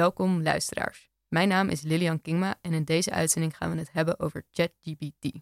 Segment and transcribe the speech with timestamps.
[0.00, 1.10] Welkom luisteraars.
[1.28, 5.40] Mijn naam is Lilian Kingma en in deze uitzending gaan we het hebben over ChatGPT.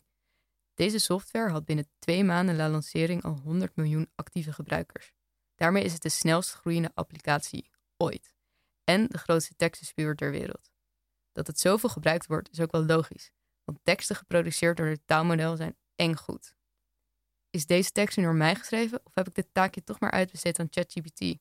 [0.74, 5.12] Deze software had binnen twee maanden na lancering al 100 miljoen actieve gebruikers.
[5.54, 8.34] Daarmee is het de snelst groeiende applicatie ooit
[8.84, 10.70] en de grootste tekstenspuur ter wereld.
[11.32, 13.30] Dat het zoveel gebruikt wordt is ook wel logisch,
[13.64, 16.54] want teksten geproduceerd door het taalmodel zijn eng goed.
[17.50, 20.58] Is deze tekst nu door mij geschreven of heb ik dit taakje toch maar uitbesteed
[20.58, 21.38] aan ChatGPT?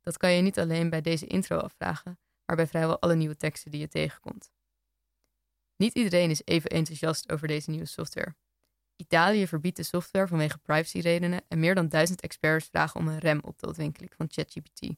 [0.00, 3.70] Dat kan je niet alleen bij deze intro afvragen, maar bij vrijwel alle nieuwe teksten
[3.70, 4.52] die je tegenkomt.
[5.76, 8.34] Niet iedereen is even enthousiast over deze nieuwe software.
[8.96, 13.40] Italië verbiedt de software vanwege privacyredenen en meer dan duizend experts vragen om een rem
[13.42, 14.94] op de ontwikkeling van ChatGPT.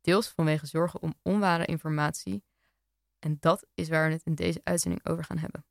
[0.00, 2.44] Deels vanwege zorgen om onware informatie.
[3.18, 5.64] En dat is waar we het in deze uitzending over gaan hebben.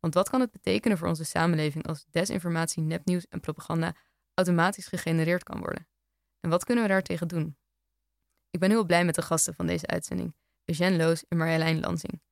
[0.00, 3.96] Want wat kan het betekenen voor onze samenleving als desinformatie, nepnieuws en propaganda
[4.34, 5.88] automatisch gegenereerd kan worden?
[6.40, 7.56] En wat kunnen we daartegen doen?
[8.54, 12.22] Ik ben heel blij met de gasten van deze uitzending, Eugène Loos en Marjolein Lansing.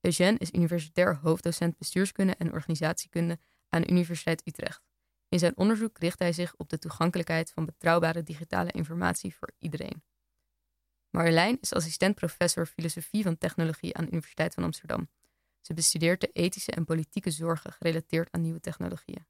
[0.00, 4.82] Eugène is universitair hoofddocent bestuurskunde en organisatiekunde aan de Universiteit Utrecht.
[5.28, 10.04] In zijn onderzoek richt hij zich op de toegankelijkheid van betrouwbare digitale informatie voor iedereen.
[11.10, 15.10] Marjolein is assistent professor filosofie van technologie aan de Universiteit van Amsterdam.
[15.60, 19.26] Ze bestudeert de ethische en politieke zorgen gerelateerd aan nieuwe technologieën.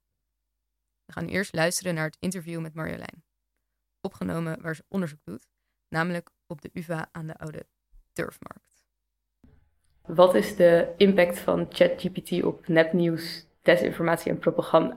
[1.05, 3.23] We gaan eerst luisteren naar het interview met Marjolein.
[4.01, 5.47] Opgenomen waar ze onderzoek doet,
[5.89, 7.65] namelijk op de UvA aan de Oude
[8.11, 8.85] Turfmarkt.
[10.05, 14.95] Wat is de impact van ChatGPT op nepnieuws, desinformatie en propaganda?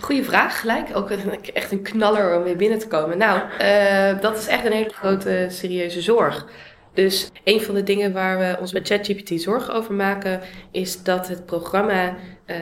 [0.00, 0.96] Goeie vraag, gelijk.
[0.96, 3.18] Ook echt een knaller om weer binnen te komen.
[3.18, 6.46] Nou, uh, dat is echt een hele grote, serieuze zorg.
[6.92, 10.40] Dus een van de dingen waar we ons met ChatGPT zorgen over maken,
[10.70, 12.56] is dat het programma uh,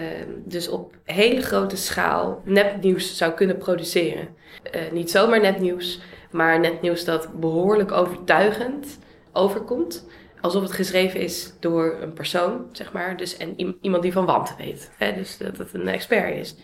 [0.45, 4.29] dus op hele grote schaal nepnieuws zou kunnen produceren.
[4.75, 6.01] Uh, niet zomaar nepnieuws,
[6.31, 8.99] maar nepnieuws dat behoorlijk overtuigend
[9.33, 10.07] overkomt
[10.41, 13.17] alsof het geschreven is door een persoon, zeg maar.
[13.17, 14.91] Dus, en iemand die van wanten weet.
[14.97, 15.15] Hè?
[15.15, 16.57] Dus dat het een expert is.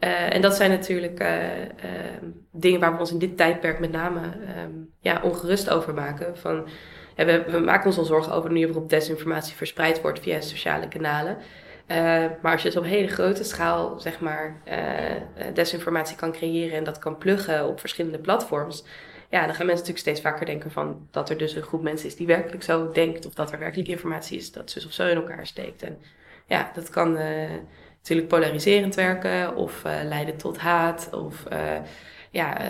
[0.00, 1.68] Uh, en dat zijn natuurlijk uh, uh,
[2.52, 4.20] dingen waar we ons in dit tijdperk met name
[4.64, 6.36] um, ja, ongerust over maken.
[6.36, 6.68] Van,
[7.16, 10.88] we, we, maken ons al zorgen over de manier waarop desinformatie verspreid wordt via sociale
[10.88, 11.36] kanalen.
[12.42, 14.62] maar als je het op hele grote schaal, zeg maar,
[15.54, 18.84] desinformatie kan creëren en dat kan pluggen op verschillende platforms
[19.30, 22.08] ja, dan gaan mensen natuurlijk steeds vaker denken van dat er dus een groep mensen
[22.08, 23.26] is die werkelijk zo denkt.
[23.26, 25.82] Of dat er werkelijk informatie is dat zus of zo in elkaar steekt.
[25.82, 25.98] En
[26.46, 27.50] ja, dat kan uh,
[27.96, 31.08] natuurlijk polariserend werken of uh, leiden tot haat.
[31.12, 31.76] Of uh,
[32.30, 32.60] ja,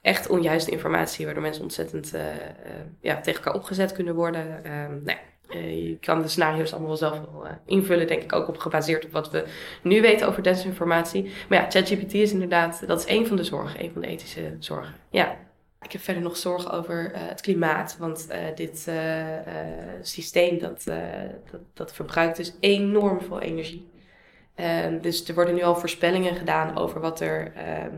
[0.00, 2.14] echt onjuiste informatie waardoor mensen ontzettend
[3.00, 4.64] ja, tegen elkaar opgezet kunnen worden.
[4.64, 5.18] Ehm, nou
[5.58, 9.12] je kan de scenario's allemaal wel zelf wel invullen, denk ik ook op gebaseerd op
[9.12, 9.44] wat we
[9.82, 11.32] nu weten over desinformatie.
[11.48, 14.56] Maar ja, ChatGPT is inderdaad, dat is één van de zorgen, een van de ethische
[14.58, 14.94] zorgen.
[15.10, 15.36] Ja.
[15.82, 17.96] Ik heb verder nog zorgen over uh, het klimaat.
[17.98, 19.26] Want uh, dit uh,
[20.02, 20.84] systeem dat,
[21.50, 23.90] dat, dat, verbruikt dus enorm veel energie.
[24.54, 27.94] Ehm, dus er worden nu al voorspellingen gedaan over wat, er, ehm,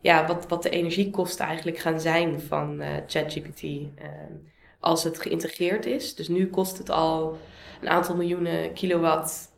[0.00, 3.62] ja, wat, wat de energiekosten eigenlijk gaan zijn van ChatGPT.
[3.62, 6.14] Um, als het geïntegreerd is.
[6.14, 7.38] Dus nu kost het al
[7.80, 9.52] een aantal miljoenen kilowatt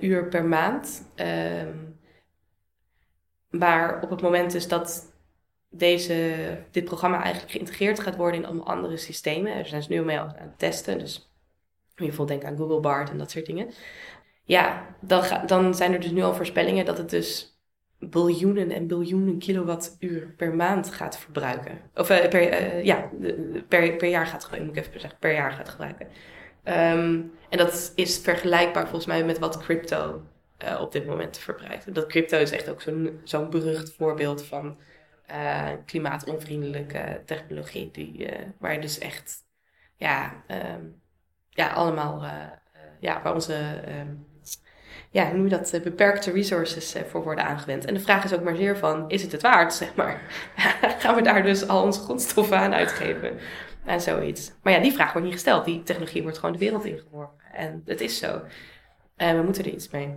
[0.00, 1.08] uur per maand.
[3.50, 5.11] maar op het moment dus dat
[5.72, 6.34] deze,
[6.70, 9.54] dit programma eigenlijk geïntegreerd gaat worden in allemaal andere systemen.
[9.54, 10.98] Er zijn ze nu mee aan het testen.
[10.98, 11.32] Dus
[12.02, 13.70] ieder geval denk aan Google Bart en dat soort dingen.
[14.44, 17.56] Ja, dan, dan zijn er dus nu al voorspellingen dat het dus
[17.98, 21.80] biljoenen en biljoenen kilowattuur per maand gaat verbruiken.
[21.94, 23.10] Of uh, per, uh, ja,
[23.68, 26.06] per, per jaar gaat gebruiken, ik even per jaar gaat gebruiken.
[26.64, 30.22] Um, en dat is vergelijkbaar volgens mij met wat crypto
[30.64, 31.94] uh, op dit moment verbruikt.
[31.94, 32.82] Dat crypto is echt ook
[33.24, 34.76] zo'n berucht voorbeeld van
[35.32, 37.90] uh, klimaatonvriendelijke technologie.
[37.90, 39.44] Die, uh, waar dus echt,
[39.96, 40.42] ja,
[40.76, 41.00] um,
[41.50, 42.30] ja allemaal, uh,
[43.00, 44.26] ja, waar onze, um,
[45.10, 47.84] ja, noem dat, beperkte resources voor worden aangewend.
[47.84, 50.20] En de vraag is ook maar zeer van, is het het waard, zeg maar?
[51.00, 53.38] Gaan we daar dus al onze grondstoffen aan uitgeven?
[53.84, 54.52] En zoiets.
[54.62, 55.64] Maar ja, die vraag wordt niet gesteld.
[55.64, 57.44] Die technologie wordt gewoon de wereld ingeworpen.
[57.52, 58.40] En het is zo.
[59.16, 60.16] En we moeten er iets mee.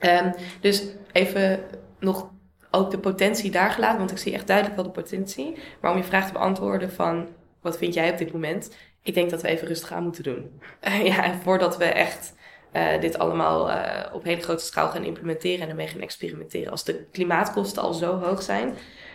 [0.00, 1.64] Um, dus even
[1.98, 2.30] nog
[2.74, 5.58] ook de potentie daar gelaten, want ik zie echt duidelijk wel de potentie.
[5.80, 7.28] Maar om je vraag te beantwoorden van,
[7.60, 8.76] wat vind jij op dit moment?
[9.02, 10.60] Ik denk dat we even rustig aan moeten doen.
[11.12, 12.34] ja, voordat we echt
[12.72, 16.70] uh, dit allemaal uh, op hele grote schaal gaan implementeren en ermee gaan experimenteren.
[16.70, 18.74] Als de klimaatkosten al zo hoog zijn,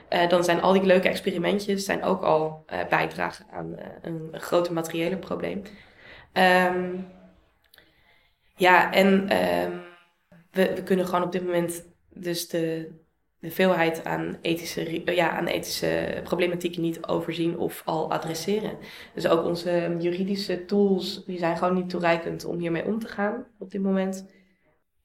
[0.09, 4.73] uh, dan zijn al die leuke experimentjes zijn ook al bijdragen aan een, een groter
[4.73, 5.63] materiële probleem.
[6.33, 7.07] Um,
[8.55, 9.81] ja, en um,
[10.51, 12.91] we, we kunnen gewoon op dit moment dus de,
[13.39, 18.77] de veelheid aan ethische, ja, aan ethische problematieken niet overzien of al adresseren.
[19.13, 23.45] Dus ook onze juridische tools, die zijn gewoon niet toereikend om hiermee om te gaan
[23.59, 24.25] op dit moment.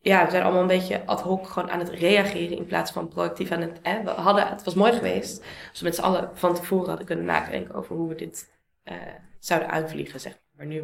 [0.00, 3.08] Ja, we zijn allemaal een beetje ad hoc gewoon aan het reageren in plaats van
[3.08, 3.80] proactief aan het...
[3.82, 7.24] We hadden, het was mooi geweest als we met z'n allen van tevoren hadden kunnen
[7.24, 8.52] nadenken over hoe we dit
[8.84, 8.94] uh,
[9.38, 10.42] zouden uitvliegen, zeg maar.
[10.56, 10.80] Maar nu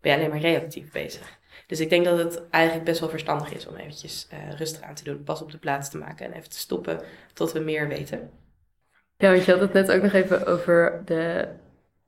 [0.00, 1.38] ben je alleen maar reactief bezig.
[1.66, 4.94] Dus ik denk dat het eigenlijk best wel verstandig is om eventjes uh, rustig aan
[4.94, 7.00] te doen, pas op de plaats te maken en even te stoppen
[7.32, 8.30] tot we meer weten.
[9.16, 11.48] Ja, want je had het net ook nog even over de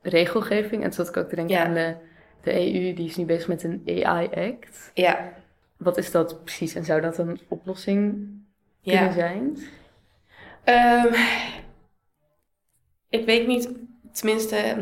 [0.02, 0.82] regelgeving.
[0.82, 1.96] En toen zat ik ook te denken aan de,
[2.42, 4.90] de EU, die is nu bezig met een AI-act.
[4.94, 5.32] Ja.
[5.76, 8.28] Wat is dat precies en zou dat een oplossing
[8.82, 9.58] kunnen zijn?
[10.64, 11.14] Um,
[13.08, 13.68] ik weet niet,
[14.12, 14.76] tenminste,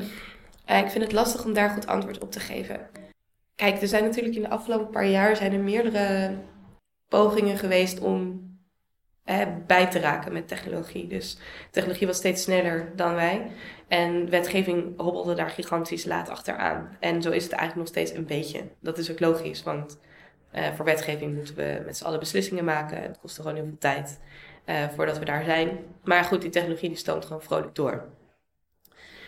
[0.70, 2.88] uh, ik vind het lastig om daar goed antwoord op te geven.
[3.54, 6.34] Kijk, er zijn natuurlijk in de afgelopen paar jaar zijn er meerdere
[7.08, 8.42] pogingen geweest om
[9.66, 11.06] bij te raken met technologie.
[11.06, 11.38] Dus
[11.70, 13.50] technologie was steeds sneller dan wij.
[13.88, 16.96] En wetgeving hobbelde daar gigantisch laat achteraan.
[17.00, 18.62] En zo is het eigenlijk nog steeds een beetje.
[18.80, 19.98] Dat is ook logisch, want
[20.54, 23.02] uh, voor wetgeving moeten we met z'n allen beslissingen maken.
[23.02, 24.20] Het kost gewoon heel veel tijd
[24.66, 25.78] uh, voordat we daar zijn.
[26.04, 28.04] Maar goed, die technologie die stoomt gewoon vrolijk door.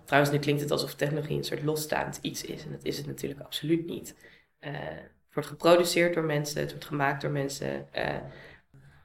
[0.06, 2.64] Trouwens, nu klinkt het alsof technologie een soort losstaand iets is.
[2.64, 4.16] En dat is het natuurlijk absoluut niet.
[4.60, 7.88] Uh, het wordt geproduceerd door mensen, het wordt gemaakt door mensen.
[7.96, 8.16] Uh,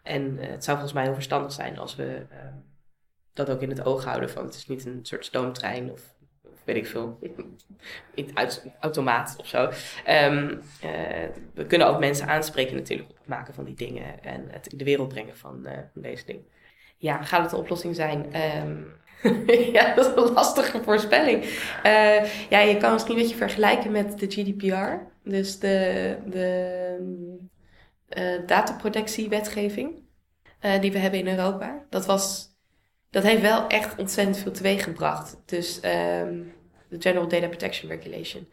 [0.04, 2.26] en uh, het zou volgens mij heel verstandig zijn als we
[3.34, 4.30] dat ook in het oog houden.
[4.30, 6.16] Van het is niet een soort stoomtrein of,
[6.64, 7.20] weet ik veel,
[8.80, 9.64] automaat of zo.
[10.08, 10.62] Um,
[11.54, 14.78] we kunnen ook mensen aanspreken natuurlijk op het maken van die dingen en het in
[14.78, 16.46] de wereld brengen van, deze dingen.
[16.98, 18.36] Ja, gaat het een oplossing zijn?
[18.66, 19.00] Um,
[19.78, 21.44] ja, dat is een lastige voorspelling.
[21.44, 25.10] Uh, ja, je kan misschien een beetje vergelijken met de GDPR.
[25.24, 26.98] Dus de, de
[28.18, 30.04] uh, dataprotectiewetgeving
[30.62, 31.86] uh, die we hebben in Europa.
[31.90, 32.50] Dat, was,
[33.10, 35.38] dat heeft wel echt ontzettend veel teweeg gebracht.
[35.46, 36.54] Dus um,
[36.90, 38.48] de General Data Protection Regulation.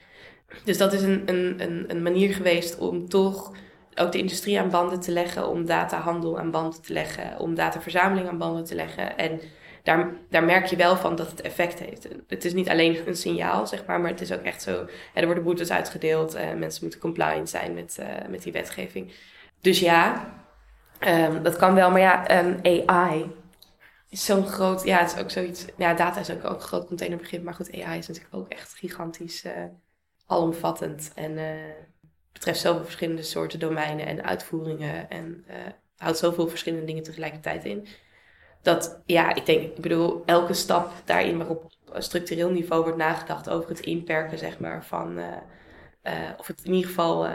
[0.64, 3.52] Dus dat is een, een, een, een manier geweest om toch
[3.94, 8.28] ook de industrie aan banden te leggen, om datahandel aan banden te leggen, om dataverzameling
[8.28, 9.18] aan banden te leggen.
[9.18, 9.40] En
[9.88, 12.08] daar, daar merk je wel van dat het effect heeft.
[12.26, 14.87] Het is niet alleen een signaal, zeg maar, maar het is ook echt zo.
[15.14, 19.12] er worden boetes uitgedeeld, uh, mensen moeten compliant zijn met, uh, met die wetgeving.
[19.61, 20.32] Dus ja,
[21.00, 23.31] um, dat kan wel, maar ja, um, AI
[24.08, 26.87] is zo'n groot, ja, het is ook zoiets, ja, data is ook, ook een groot
[26.87, 29.52] containerbegrip, maar goed, AI is natuurlijk ook echt gigantisch uh,
[30.26, 31.38] alomvattend en
[32.32, 35.44] betreft zoveel verschillende soorten domeinen en uitvoeringen en
[35.96, 37.87] houdt zoveel verschillende dingen tegelijkertijd in
[38.68, 43.50] dat, ja, ik denk, ik bedoel, elke stap daarin waarop op structureel niveau wordt nagedacht
[43.50, 45.26] over het inperken, zeg maar, van, uh,
[46.02, 47.32] uh, of het in ieder geval uh,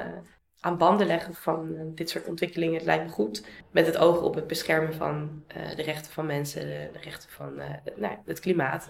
[0.60, 3.48] aan banden leggen van dit soort ontwikkelingen, het lijkt me goed.
[3.72, 5.44] Met het oog op het beschermen van
[5.76, 7.62] de rechten van mensen, de, rechten van
[7.96, 8.90] nou, het klimaat,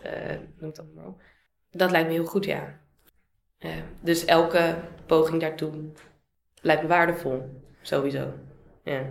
[0.60, 1.06] noem het dan maar.
[1.72, 2.80] Dat lijkt me heel goed, ja.
[4.02, 4.76] dus elke
[5.06, 5.72] poging daartoe
[6.62, 8.34] lijkt me waardevol, sowieso.
[8.84, 9.02] Ja.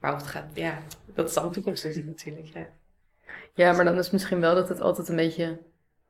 [0.00, 0.78] Maar hoe het gaat, ja,
[1.18, 2.46] dat is de toekomst natuurlijk.
[2.46, 2.68] Ja.
[3.54, 5.58] ja, maar dan is misschien wel dat het altijd een beetje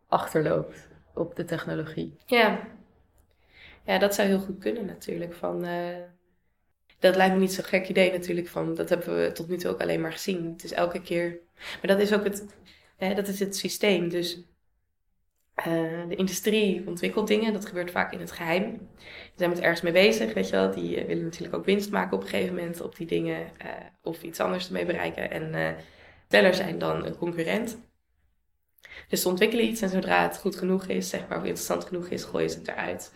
[0.08, 2.16] achterloopt op de technologie.
[2.26, 2.68] Ja,
[3.84, 5.34] ja dat zou heel goed kunnen natuurlijk.
[5.34, 5.96] Van, uh,
[6.98, 8.48] dat lijkt me niet zo'n gek idee natuurlijk.
[8.48, 10.52] Van, dat hebben we tot nu toe ook alleen maar gezien.
[10.52, 11.38] Het is elke keer.
[11.54, 12.46] Maar dat is ook het,
[12.96, 14.08] hè, dat is het systeem.
[14.08, 14.42] Dus
[16.08, 18.70] de industrie ontwikkelt dingen, dat gebeurt vaak in het geheim.
[18.98, 20.70] Die zijn met ergens mee bezig, weet je wel.
[20.70, 23.70] Die uh, willen natuurlijk ook winst maken op een gegeven moment op die dingen uh,
[24.02, 25.30] of iets anders ermee bereiken.
[25.30, 25.76] En
[26.28, 27.78] teller zijn dan een concurrent.
[29.08, 32.08] Dus ze ontwikkelen iets en zodra het goed genoeg is, zeg maar, of interessant genoeg
[32.08, 33.14] is, gooien ze het eruit.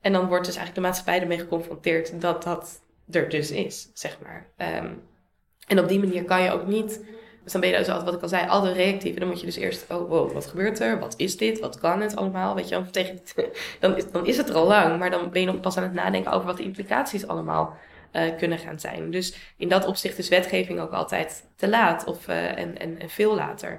[0.00, 4.18] En dan wordt dus eigenlijk de maatschappij ermee geconfronteerd dat dat er dus is, zeg
[4.22, 4.52] maar.
[4.56, 5.02] Um,
[5.66, 7.04] en op die manier kan je ook niet
[7.42, 9.14] dus dan ben je zoals wat ik al zei, altijd reactief.
[9.14, 10.98] En dan moet je dus eerst, oh wow, wat gebeurt er?
[10.98, 11.60] Wat is dit?
[11.60, 12.54] Wat kan het allemaal?
[12.54, 13.20] Weet je, tegen,
[13.80, 14.98] dan, is, dan is het er al lang.
[14.98, 17.76] Maar dan ben je nog pas aan het nadenken over wat de implicaties allemaal
[18.12, 19.10] uh, kunnen gaan zijn.
[19.10, 23.34] Dus in dat opzicht is wetgeving ook altijd te laat of, uh, en, en, veel
[23.34, 23.70] later.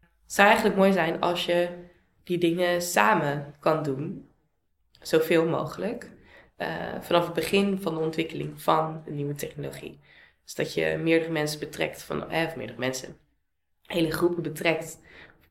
[0.00, 1.68] Het zou eigenlijk mooi zijn als je
[2.24, 4.28] die dingen samen kan doen.
[5.00, 6.10] Zoveel mogelijk.
[6.58, 6.66] Uh,
[7.00, 10.00] vanaf het begin van de ontwikkeling van een nieuwe technologie.
[10.50, 13.16] Dus dat je meerdere mensen betrekt, van, eh, of meerdere mensen,
[13.86, 14.98] hele groepen betrekt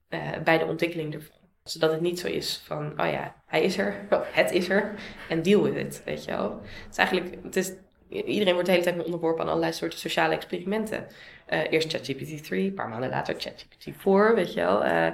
[0.10, 1.38] uh, bij de ontwikkeling ervan.
[1.64, 4.08] Zodat het niet zo is van, oh ja, hij is er,
[4.42, 4.94] het is er,
[5.30, 6.62] en deal with it, weet je wel.
[6.62, 7.74] Het is eigenlijk, het is,
[8.10, 11.08] iedereen wordt de hele tijd onderworpen aan allerlei soorten sociale experimenten.
[11.50, 14.86] Uh, eerst ChatGPT 3, een paar maanden later ChatGPT 4, weet je wel.
[14.86, 15.08] Uh,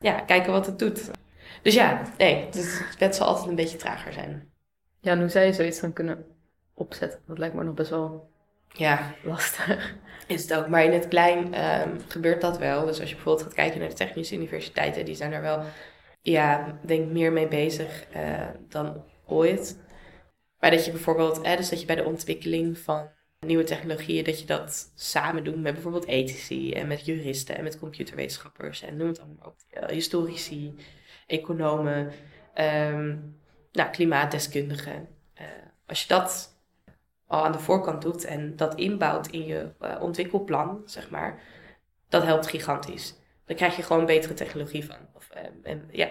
[0.00, 1.10] ja, kijken wat het doet.
[1.62, 4.52] Dus ja, nee, dus het zal altijd een beetje trager zijn.
[5.00, 6.24] Ja, en hoe zou je zoiets dan kunnen
[6.74, 7.20] opzetten?
[7.26, 8.31] Dat lijkt me nog best wel
[8.72, 9.94] ja, lastig
[10.26, 10.68] is het ook.
[10.68, 12.86] Maar in het klein ehm, gebeurt dat wel.
[12.86, 15.62] Dus als je bijvoorbeeld gaat kijken naar de technische universiteiten, die zijn er wel,
[16.22, 19.78] ja, denk meer mee bezig uh, dan ooit.
[20.58, 23.08] Maar dat je bijvoorbeeld, eh, dus dat je bij de ontwikkeling van
[23.46, 27.78] nieuwe technologieën, dat je dat samen doet met bijvoorbeeld ethici en met juristen en met
[27.78, 29.56] computerwetenschappers en noem het allemaal op.
[29.82, 30.74] Uh, historici,
[31.26, 32.12] economen,
[32.54, 33.40] um,
[33.72, 35.08] nou, klimaatdeskundigen.
[35.40, 35.46] Uh,
[35.86, 36.51] als je dat
[37.32, 41.42] al aan de voorkant doet en dat inbouwt in je uh, ontwikkelplan, zeg maar,
[42.08, 43.14] dat helpt gigantisch.
[43.44, 44.96] Dan krijg je gewoon betere technologie van.
[45.14, 45.30] Of,
[45.62, 46.10] en, ja.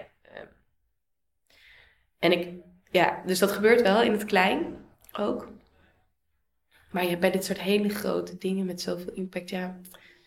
[2.19, 2.49] en ik,
[2.91, 4.75] ja, dus dat gebeurt wel in het klein
[5.11, 5.49] ook.
[6.91, 9.79] Maar je bij dit soort hele grote dingen met zoveel impact, ja.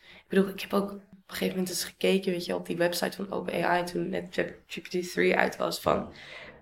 [0.03, 2.77] Ik bedoel, ik heb ook op een gegeven moment eens gekeken, weet je, op die
[2.77, 6.13] website van OpenAI toen net GPT-3 uit was van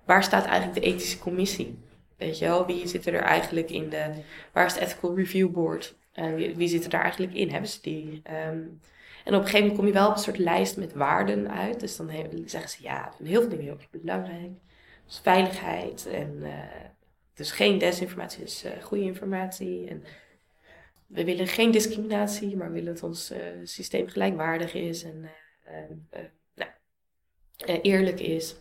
[0.05, 1.79] waar staat eigenlijk de ethische commissie?
[2.23, 4.13] Weet je wel, wie zit er eigenlijk in de,
[4.53, 5.97] waar is het ethical review board?
[6.13, 7.51] En wie, wie zit er daar eigenlijk in?
[7.51, 8.23] Hebben ze die?
[8.49, 8.81] Um,
[9.25, 11.81] en op een gegeven moment kom je wel op een soort lijst met waarden uit.
[11.81, 12.11] Dus dan
[12.45, 14.51] zeggen ze ja, heel veel dingen heel erg belangrijk.
[15.07, 16.53] Dus veiligheid en uh,
[17.35, 19.89] dus geen desinformatie, dus uh, goede informatie.
[19.89, 20.05] En
[21.07, 25.31] we willen geen discriminatie, maar we willen dat ons uh, systeem gelijkwaardig is en
[26.55, 26.71] nou,
[27.83, 28.55] eerlijk is.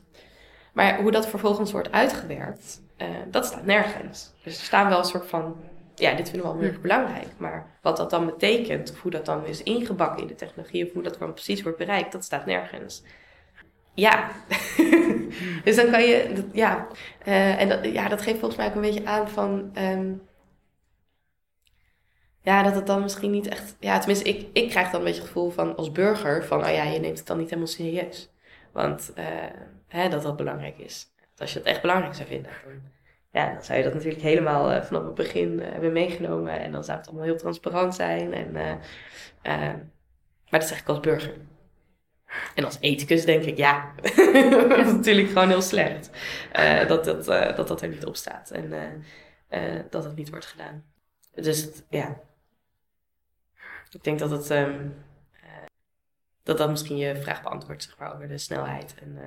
[0.73, 2.81] Maar hoe dat vervolgens wordt uitgewerkt,
[3.31, 4.33] dat staat nergens.
[4.43, 5.55] Dus er staan wel een soort van
[5.95, 7.27] ja, dit vinden we wel heel erg belangrijk.
[7.37, 10.93] Maar wat dat dan betekent, of hoe dat dan is ingebakken in de technologie, of
[10.93, 13.03] hoe dat dan precies wordt bereikt, dat staat nergens.
[13.93, 14.31] Ja,
[15.63, 16.87] dus dan kan je, ja,
[17.27, 20.21] uh, en dat, ja, dat geeft volgens mij ook een beetje aan van, um,
[22.41, 25.21] ja, dat het dan misschien niet echt, ja, tenminste, ik, ik krijg dan een beetje
[25.21, 28.29] het gevoel van als burger van, oh ja, je neemt het dan niet helemaal serieus.
[28.71, 29.25] Want uh,
[29.87, 31.10] hè, dat dat belangrijk is.
[31.41, 32.51] Als je het echt belangrijk zou vinden,
[33.31, 36.59] ja, dan zou je dat natuurlijk helemaal uh, vanaf het begin uh, hebben meegenomen.
[36.59, 38.33] En dan zou het allemaal heel transparant zijn.
[38.33, 39.73] En, uh,
[40.49, 41.33] maar dat zeg ik als burger.
[42.55, 43.93] En als ethicus denk ik, ja,
[44.69, 46.09] dat is natuurlijk gewoon heel slecht.
[46.87, 48.51] dat, dat, dat dat er niet op staat.
[48.51, 49.03] En
[49.89, 50.83] dat het niet wordt gedaan.
[51.35, 52.21] Dus ja.
[53.89, 54.49] Ik denk dat het...
[54.49, 54.93] Um,
[56.43, 58.95] dat dat misschien je vraag beantwoordt, zeg maar, over de snelheid.
[59.01, 59.17] En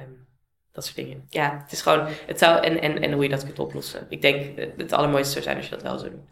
[0.00, 0.26] um,
[0.74, 1.24] dat soort dingen.
[1.28, 4.06] Ja, het is gewoon, het zou, en, en, en hoe je dat kunt oplossen.
[4.08, 6.26] Ik denk, eh, het allermooiste zou zijn als je dat wel zou doen.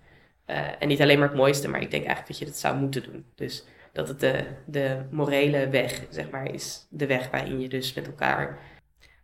[0.46, 2.76] Uh, en niet alleen maar het mooiste, maar ik denk eigenlijk dat je dat zou
[2.76, 3.24] moeten doen.
[3.34, 7.92] Dus dat het de, de morele weg, zeg maar, is de weg waarin je dus
[7.92, 8.58] met elkaar,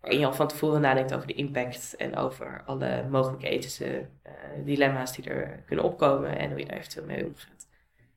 [0.00, 4.32] waarin je al van tevoren nadenkt over de impact en over alle mogelijke ethische uh,
[4.64, 7.66] dilemma's die er kunnen opkomen en hoe je daar eventueel mee omgaat.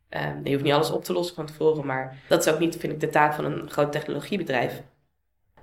[0.09, 2.77] Um, je hoeft niet alles op te lossen van tevoren, maar dat is ook niet,
[2.77, 4.81] vind ik, de taak van een groot technologiebedrijf.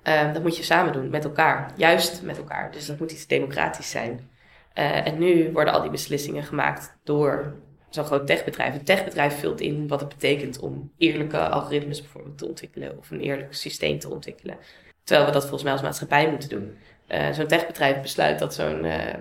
[0.09, 1.71] Um, dat moet je samen doen, met elkaar.
[1.75, 2.71] Juist met elkaar.
[2.71, 4.29] Dus dat moet iets democratisch zijn.
[4.75, 7.53] Uh, en nu worden al die beslissingen gemaakt door
[7.89, 8.73] zo'n groot techbedrijf.
[8.73, 12.97] Een techbedrijf vult in wat het betekent om eerlijke algoritmes bijvoorbeeld te ontwikkelen.
[12.97, 14.57] Of een eerlijk systeem te ontwikkelen.
[15.03, 16.77] Terwijl we dat volgens mij als maatschappij moeten doen.
[17.07, 19.13] Uh, zo'n techbedrijf besluit dat zo'n uh,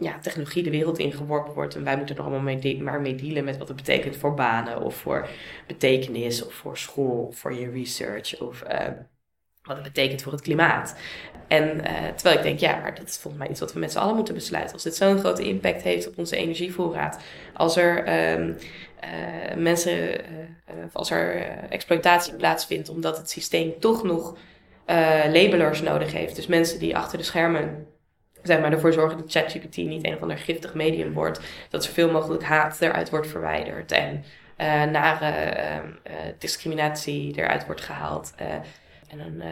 [0.00, 1.74] ja, technologie de wereld ingeworpen wordt.
[1.74, 4.80] En wij moeten er allemaal mee maar mee dealen met wat het betekent voor banen.
[4.80, 5.28] Of voor
[5.66, 6.46] betekenis.
[6.46, 7.26] Of voor school.
[7.26, 8.40] Of voor je research.
[8.40, 8.62] Of
[9.64, 10.96] wat het betekent voor het klimaat.
[11.48, 13.92] En uh, terwijl ik denk, ja, maar dat is volgens mij iets wat we met
[13.92, 14.72] z'n allen moeten besluiten.
[14.72, 17.22] Als dit zo'n grote impact heeft op onze energievoorraad.
[17.54, 17.98] Als er
[18.32, 20.24] um, uh, mensen, uh,
[20.92, 24.36] als er exploitatie plaatsvindt omdat het systeem toch nog
[25.32, 26.36] labelers nodig heeft.
[26.36, 27.86] Dus mensen die achter de schermen
[28.42, 31.40] zeg maar, ervoor zorgen dat ChatGPT niet een of ander giftig medium wordt.
[31.70, 33.92] Dat zoveel mogelijk haat eruit wordt verwijderd.
[33.92, 34.24] En
[34.90, 35.88] nare ehm,
[36.38, 38.34] discriminatie eruit wordt gehaald
[39.08, 39.50] en uh,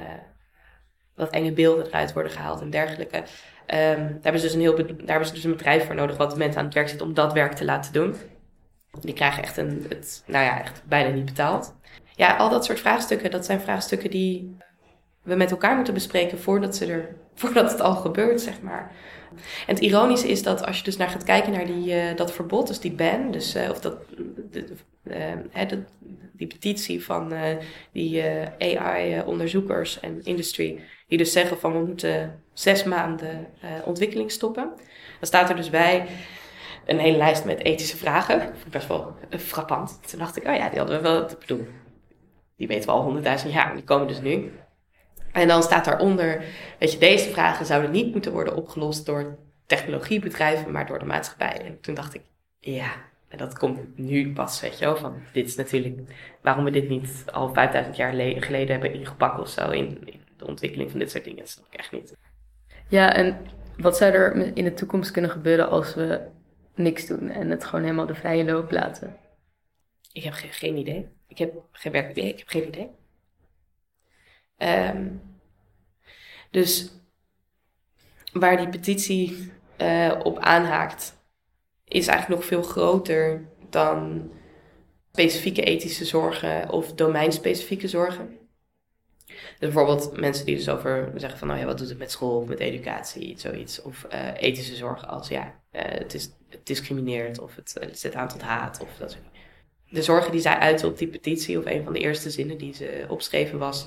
[1.14, 3.16] wat enge beelden eruit worden gehaald en dergelijke.
[3.16, 3.24] Um,
[3.66, 6.58] daar, hebben ze dus een heel, daar hebben dus een bedrijf voor nodig wat mensen
[6.58, 8.16] aan het werk zit om dat werk te laten doen.
[9.00, 11.74] Die krijgen echt, een, het, nou ja, echt bijna niet betaald.
[12.14, 14.56] Ja, al dat soort vraagstukken, dat zijn vraagstukken die
[15.22, 18.92] we met elkaar moeten bespreken voordat, ze er, voordat het al gebeurt, zeg maar.
[19.66, 22.32] En het ironische is dat als je dus naar gaat kijken naar die, uh, dat
[22.32, 23.96] verbod, dus die ban, dus, uh, of dat,
[25.02, 25.82] de,
[26.32, 27.32] die petitie van
[27.92, 28.22] die
[28.58, 33.46] AI-onderzoekers en industrie, die dus zeggen van we moeten zes maanden
[33.84, 34.70] ontwikkeling stoppen.
[35.18, 36.06] Dan staat er dus bij
[36.86, 38.54] een hele lijst met ethische vragen.
[38.70, 40.08] Best wel frappant.
[40.10, 41.66] Toen dacht ik, oh ja, die hadden we wel, ik bedoel,
[42.56, 44.52] die weten we al honderdduizend jaar, die komen dus nu.
[45.32, 46.44] En dan staat daaronder,
[46.78, 51.60] weet je, deze vragen zouden niet moeten worden opgelost door technologiebedrijven, maar door de maatschappij.
[51.64, 52.22] En toen dacht ik,
[52.58, 52.92] ja,
[53.32, 56.00] en dat komt nu pas, weet je wel, van dit is natuurlijk
[56.40, 58.12] waarom we dit niet al 5000 jaar
[58.42, 61.38] geleden hebben ingepakt of zo in, in, de ontwikkeling van dit soort dingen.
[61.38, 62.16] Dat snap ik echt niet.
[62.88, 63.46] Ja, en
[63.76, 66.20] wat zou er in de toekomst kunnen gebeuren als we
[66.74, 69.16] niks doen en het gewoon helemaal de vrije loop laten?
[70.12, 71.08] Ik heb geen idee.
[71.28, 72.90] Ik heb geen werkidee, ik heb geen idee.
[74.56, 75.06] Ehm,
[76.50, 76.90] dus
[78.32, 81.21] waar die petitie uh, op aanhaakt,
[81.92, 84.30] is eigenlijk nog veel groter dan
[85.12, 88.40] specifieke ethische zorgen of domeinspecifieke zorgen.
[89.26, 92.44] Dus bijvoorbeeld mensen die dus over zeggen van, nou ja, wat doet het met school
[92.44, 93.82] met educatie, zoiets.
[93.82, 98.14] Of uh, ethische zorgen als, ja, uh, het, is, het discrimineert of het, het zet
[98.14, 99.24] aan tot haat of dat soort
[99.88, 102.74] De zorgen die zij uiten op die petitie, of een van de eerste zinnen die
[102.74, 103.86] ze opschreven was,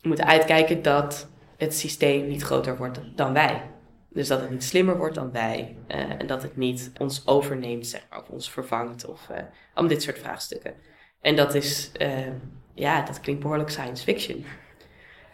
[0.00, 3.73] we moeten uitkijken dat het systeem niet groter wordt dan wij.
[4.14, 5.76] Dus dat het niet slimmer wordt dan wij.
[5.88, 9.06] Uh, en dat het niet ons overneemt, zeg maar, of ons vervangt.
[9.06, 9.36] Of uh,
[9.74, 10.74] om dit soort vraagstukken.
[11.20, 12.26] En dat is, uh,
[12.74, 14.44] ja, dat klinkt behoorlijk science fiction.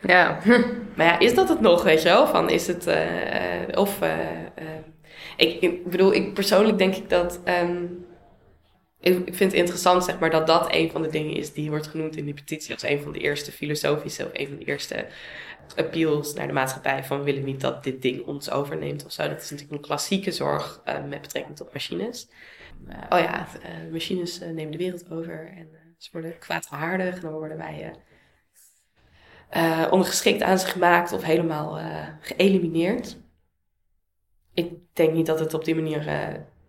[0.03, 0.39] Ja.
[0.97, 2.27] maar ja, is dat het nog, weet je wel?
[2.27, 2.87] Van is het,
[3.75, 3.99] of,
[5.37, 8.07] ik, ik, bedoel, ik persoonlijk denk ik dat, um,
[9.01, 11.87] ik, vind het interessant, zeg maar, dat dat een van de dingen is die wordt
[11.87, 15.07] genoemd in die petitie als een van de eerste filosofische, of een van de eerste
[15.77, 19.29] appeals naar de maatschappij van we willen niet dat dit ding ons overneemt of zo.
[19.29, 22.29] Dat is natuurlijk een klassieke zorg uh, met betrekking tot machines.
[22.89, 27.33] Uh, oh ja, uh, machines nemen de wereld over en ze worden kwaadaardig en dan
[27.33, 27.95] worden wij
[29.91, 31.79] ondergeschikt aan ze gemaakt of helemaal
[32.21, 33.17] geëlimineerd.
[34.55, 36.05] Ik denk niet dat het op die manier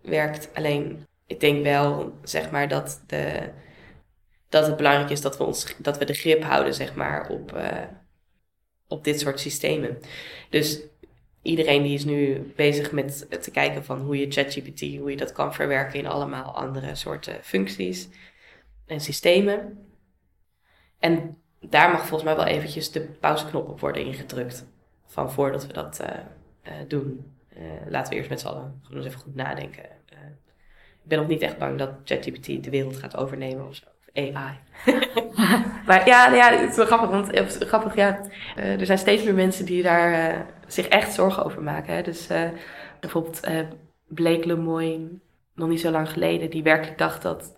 [0.02, 0.50] werkt.
[0.54, 3.50] Alleen, ik denk wel, zeg maar, dat, de,
[4.50, 7.54] dat het belangrijk is dat we, ons, dat we de grip houden, zeg maar, op
[8.92, 9.98] op dit soort systemen.
[10.50, 10.80] Dus
[11.42, 15.32] iedereen die is nu bezig met te kijken van hoe je ChatGPT, hoe je dat
[15.32, 18.10] kan verwerken in allemaal andere soorten functies
[18.86, 19.88] en systemen.
[21.00, 24.66] En daar mag volgens mij wel eventjes de pauzeknop op worden ingedrukt.
[25.06, 27.36] Van voordat we dat uh, uh, doen.
[27.88, 29.86] Laten we eerst met z'n allen eens even goed nadenken.
[31.12, 33.86] Ik ben nog niet echt bang dat ChatGPT de wereld gaat overnemen of zo.
[34.14, 34.60] AI.
[35.88, 38.20] maar ja, ja, het is wel grappig, want het is grappig, ja,
[38.58, 41.94] uh, er zijn steeds meer mensen die daar uh, zich echt zorgen over maken.
[41.94, 42.02] Hè.
[42.02, 42.50] Dus uh,
[43.00, 43.48] bijvoorbeeld
[44.08, 45.08] Blake Lemoyne,
[45.56, 47.58] nog niet zo lang geleden, die werkelijk dacht dat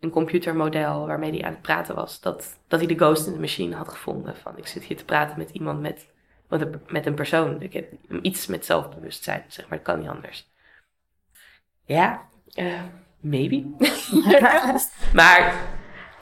[0.00, 3.40] een computermodel waarmee hij aan het praten was, dat, dat hij de ghost in the
[3.40, 4.36] machine had gevonden.
[4.36, 6.08] Van ik zit hier te praten met iemand met,
[6.48, 7.62] met, een, met een persoon.
[7.62, 10.50] Ik heb iets met zelfbewustzijn, zeg maar, dat kan niet anders.
[11.84, 12.28] Ja,
[13.20, 13.64] maybe.
[15.14, 15.54] maar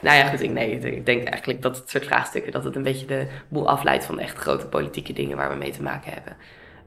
[0.01, 2.83] nou ja, goed, ik, nee, ik denk eigenlijk dat het soort vraagstukken, dat het een
[2.83, 6.13] beetje de boel afleidt van de echt grote politieke dingen waar we mee te maken
[6.13, 6.37] hebben.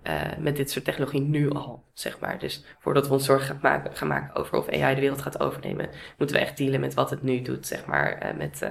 [0.04, 2.40] Uh, met dit soort technologie nu al, zeg maar.
[2.40, 5.40] Dus voordat we ons zorgen gaan maken, gaan maken over of AI de wereld gaat
[5.40, 8.26] overnemen, moeten we echt dealen met wat het nu doet, zeg maar.
[8.26, 8.68] Uh, met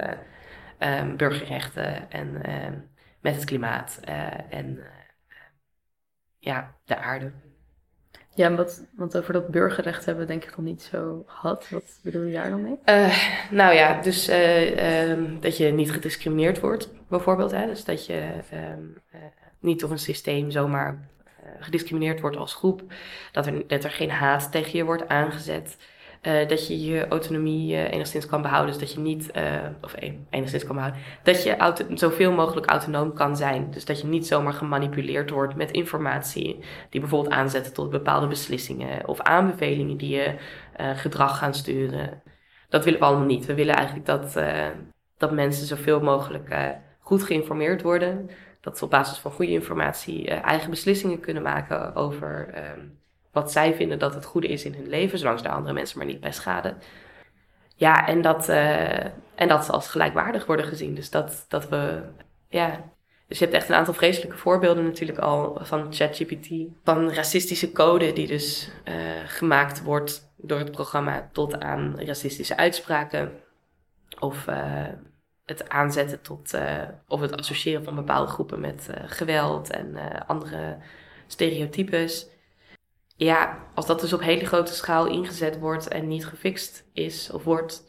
[0.79, 2.75] um, burgerrechten en ehm,
[3.21, 4.01] met het klimaat
[4.51, 4.79] en
[6.39, 7.33] ja, de aarde.
[8.39, 11.69] Ja, wat, want over dat burgerrecht hebben we denk ik nog niet zo gehad.
[11.69, 12.79] Wat bedoel je daar dan mee?
[12.85, 13.17] Uh,
[13.51, 17.51] nou ja, dus uh, um, dat je niet gediscrimineerd wordt, bijvoorbeeld.
[17.51, 17.67] Hè?
[17.67, 19.21] Dus dat je um, uh,
[19.61, 21.09] niet door een systeem zomaar
[21.59, 22.83] gediscrimineerd wordt als groep.
[23.33, 25.77] Dat er, dat er geen haat tegen je wordt aangezet.
[26.29, 28.71] Uh, dat je je autonomie uh, enigszins kan behouden.
[28.71, 29.43] Dus dat je niet, uh,
[29.81, 29.95] of
[30.31, 31.01] enigszins kan behouden.
[31.23, 33.71] Dat je zoveel mogelijk autonoom kan zijn.
[33.71, 36.59] Dus dat je niet zomaar gemanipuleerd wordt met informatie.
[36.91, 39.09] Die bijvoorbeeld aanzetten tot bepaalde beslissingen.
[39.09, 40.35] Of aanbevelingen die je
[40.95, 42.23] gedrag gaan sturen.
[42.69, 43.47] Dat willen we allemaal niet.
[43.47, 44.39] We willen eigenlijk dat,
[45.19, 48.31] dat mensen zoveel mogelijk goed geïnformeerd worden.
[48.61, 52.81] Dat ze op basis van goede informatie eigen beslissingen kunnen maken over ehm,
[53.39, 55.99] wat zij vinden dat het goede is in hun leven, zolang ze de andere mensen
[55.99, 56.79] maar niet bij schaden.
[57.75, 60.95] Ja, en dat, uh, en dat ze als gelijkwaardig worden gezien.
[60.95, 62.03] Dus dat, dat we,
[62.49, 62.85] ja.
[63.27, 66.49] Dus je hebt echt een aantal vreselijke voorbeelden natuurlijk al van ChatGPT.
[66.85, 68.95] Van racistische code die dus uh,
[69.27, 73.33] gemaakt wordt door het programma tot aan racistische uitspraken.
[74.19, 74.87] Of uh,
[75.45, 76.59] het aanzetten tot,
[77.09, 79.97] of het associëren van bepaalde groepen met geweld en
[80.27, 80.77] andere
[81.27, 82.27] stereotypes
[83.19, 87.45] ja, als dat dus op hele grote schaal ingezet wordt en niet gefixt is of
[87.45, 87.85] wordt,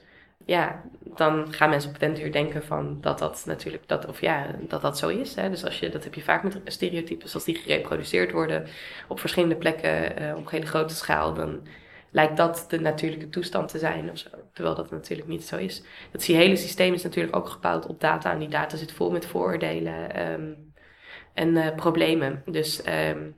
[0.45, 4.45] ja, dan gaan mensen op den duur denken van dat dat natuurlijk, dat, of ja,
[4.67, 5.35] dat dat zo is.
[5.35, 5.49] Hè.
[5.49, 8.67] Dus als je, dat heb je vaak met stereotypes, als die gereproduceerd worden
[9.07, 11.67] op verschillende plekken uh, op hele grote schaal, dan
[12.11, 14.29] lijkt dat de natuurlijke toestand te zijn of zo.
[14.53, 15.83] Terwijl dat natuurlijk niet zo is.
[16.11, 19.25] Dat hele systeem is natuurlijk ook gebouwd op data en die data zit vol met
[19.25, 20.73] vooroordelen um,
[21.33, 22.43] en uh, problemen.
[22.45, 23.35] Dus um,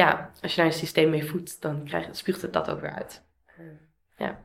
[0.00, 2.94] ja, als je daar een systeem mee voedt, dan krijg, spuugt het dat ook weer
[2.94, 3.22] uit.
[4.16, 4.38] Ja.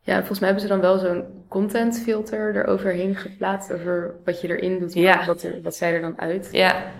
[0.00, 4.78] Ja, volgens mij hebben ze dan wel zo'n contentfilter eroverheen geplaatst over wat je erin
[4.78, 5.26] doet, ja.
[5.26, 6.48] wat, er, wat zij er dan uit.
[6.52, 6.92] Ja,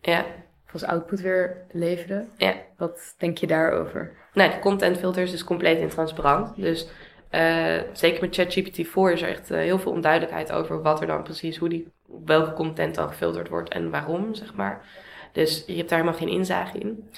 [0.00, 0.24] ja.
[0.72, 2.28] als output weer leveren.
[2.36, 2.54] Ja.
[2.76, 4.12] Wat denk je daarover?
[4.32, 6.56] Nou, de content filter is dus compleet intransparant.
[6.56, 6.88] Dus
[7.30, 11.06] uh, zeker met ChatGPT 4 is er echt uh, heel veel onduidelijkheid over wat er
[11.06, 11.88] dan precies, hoe die,
[12.24, 14.84] welke content dan gefilterd wordt en waarom, zeg maar.
[15.32, 17.10] Dus je hebt daar helemaal geen inzage in.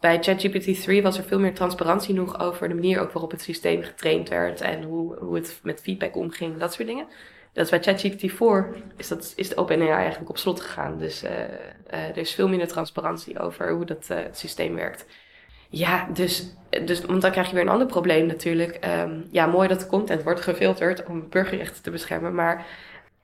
[0.00, 3.42] Bij ChatGPT 3 was er veel meer transparantie nog over de manier ook waarop het
[3.42, 7.06] systeem getraind werd en hoe, hoe het met feedback omging, dat soort dingen.
[7.52, 10.98] Dat is bij ChatGPT 4 is, dat, is de OpenAI eigenlijk op slot gegaan.
[10.98, 15.06] Dus uh, uh, er is veel minder transparantie over hoe dat uh, systeem werkt.
[15.68, 16.54] Ja, dus,
[16.84, 18.86] dus want dan krijg je weer een ander probleem natuurlijk.
[19.00, 22.66] Um, ja, mooi dat de content wordt gefilterd om burgerrechten te beschermen, maar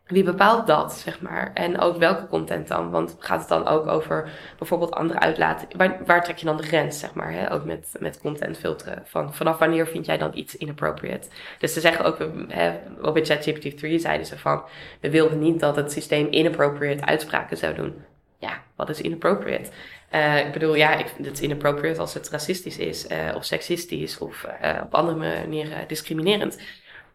[0.09, 1.51] wie bepaalt dat, zeg maar?
[1.55, 2.91] En ook welke content dan?
[2.91, 5.69] Want gaat het dan ook over bijvoorbeeld andere uitlaten?
[6.07, 7.33] Waar, trek je dan de grens, zeg maar?
[7.33, 7.53] Hè?
[7.53, 9.03] Ook met, met content filteren.
[9.05, 11.29] Van, vanaf wanneer vind jij dan iets inappropriate?
[11.59, 12.19] Dus ze zeggen ook,
[12.49, 14.63] hè, ook bij ChatGPT 3 zeiden ze van...
[15.01, 18.05] we wilden niet dat het systeem inappropriate uitspraken zou doen.
[18.39, 19.71] Ja, wat is inappropriate?
[20.15, 23.11] Uh, ik bedoel, ja, ik vind het inappropriate als het racistisch is...
[23.11, 26.59] Uh, of seksistisch of uh, op andere manieren discriminerend.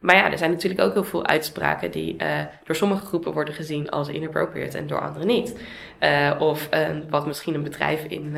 [0.04, 3.54] Maar ja, er zijn natuurlijk ook heel veel uitspraken die uh, door sommige groepen worden
[3.54, 5.56] gezien als inappropriate en door anderen niet.
[6.00, 8.38] Uh, of uh, wat misschien een bedrijf in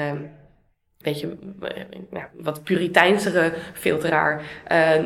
[0.97, 1.37] weet je,
[2.11, 4.41] ja, wat puriteinsere filteraar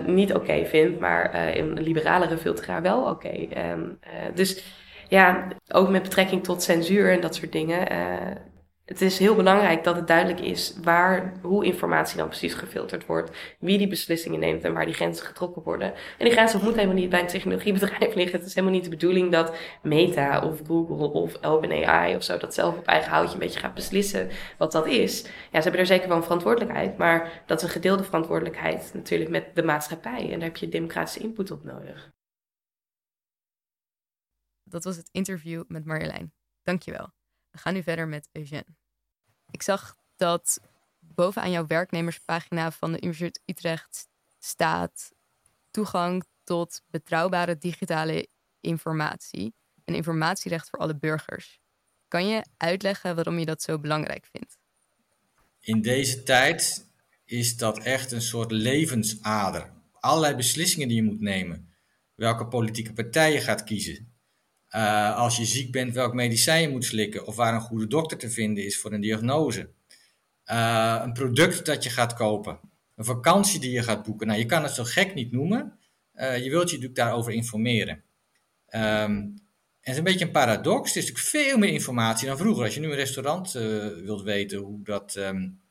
[0.05, 3.47] niet oké vindt, maar een liberalere filteraar wel oké.
[3.71, 3.99] Um,
[4.33, 4.63] dus
[5.07, 7.87] ja, ook met betrekking tot censuur en dat soort dingen
[8.89, 13.37] het is heel belangrijk dat het duidelijk is waar, hoe informatie dan precies gefilterd wordt,
[13.59, 15.93] wie die beslissingen neemt en waar die grenzen getrokken worden.
[15.93, 18.39] En die grenzen moeten helemaal niet bij een technologiebedrijf liggen.
[18.39, 22.53] Het is helemaal niet de bedoeling dat Meta of Google of OpenAI of zo dat
[22.53, 25.21] zelf op eigen houtje een beetje gaat beslissen wat dat is.
[25.23, 29.29] Ja, ze hebben er zeker wel een verantwoordelijkheid, maar dat is een gedeelde verantwoordelijkheid natuurlijk
[29.29, 30.23] met de maatschappij.
[30.23, 32.11] En daar heb je democratische input op nodig.
[34.63, 36.33] Dat was het interview met Marjolein.
[36.63, 37.09] Dankjewel.
[37.51, 38.78] We gaan nu verder met Eugène.
[39.51, 40.59] Ik zag dat
[40.99, 44.07] bovenaan jouw werknemerspagina van de Universiteit Utrecht
[44.39, 45.11] staat
[45.71, 48.27] toegang tot betrouwbare digitale
[48.61, 49.53] informatie
[49.85, 51.59] en informatierecht voor alle burgers.
[52.07, 54.57] Kan je uitleggen waarom je dat zo belangrijk vindt?
[55.59, 56.87] In deze tijd
[57.25, 59.71] is dat echt een soort levensader.
[59.91, 61.73] Allerlei beslissingen die je moet nemen.
[62.15, 64.08] Welke politieke partij je gaat kiezen.
[64.75, 68.17] Uh, als je ziek bent, welk medicijn je moet slikken of waar een goede dokter
[68.17, 69.69] te vinden is voor een diagnose.
[70.45, 72.59] Uh, een product dat je gaat kopen,
[72.95, 74.27] een vakantie die je gaat boeken.
[74.27, 75.79] Nou, je kan het zo gek niet noemen.
[76.15, 78.03] Uh, je wilt je natuurlijk daarover informeren.
[78.65, 79.41] En
[79.79, 80.93] het is een beetje een paradox.
[80.93, 82.63] Het is natuurlijk veel meer informatie dan vroeger.
[82.63, 83.51] Als je nu een restaurant
[84.03, 85.61] wilt weten hoe dat um,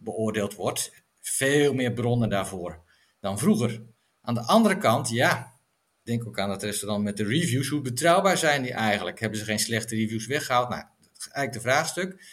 [0.00, 2.82] beoordeeld wordt, veel meer bronnen daarvoor
[3.20, 3.82] dan vroeger.
[4.20, 5.51] Aan de andere kant, ja,
[6.02, 7.68] Denk ook aan het restaurant met de reviews.
[7.68, 9.20] Hoe betrouwbaar zijn die eigenlijk?
[9.20, 10.68] Hebben ze geen slechte reviews weggehaald?
[10.68, 12.24] Nou, dat eigenlijk de vraagstuk.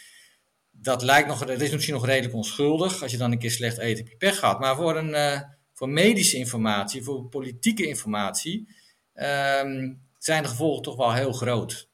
[0.70, 3.02] Dat lijkt nog, dat is misschien nog redelijk onschuldig.
[3.02, 4.60] Als je dan een keer slecht eet, heb je pech gehad.
[4.60, 5.40] Maar voor, een, uh,
[5.72, 8.68] voor medische informatie, voor politieke informatie,
[9.14, 11.88] um, zijn de gevolgen toch wel heel groot.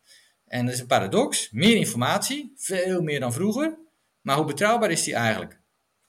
[0.47, 1.51] En dat is een paradox.
[1.51, 3.79] Meer informatie, veel meer dan vroeger.
[4.21, 5.61] Maar hoe betrouwbaar is die eigenlijk?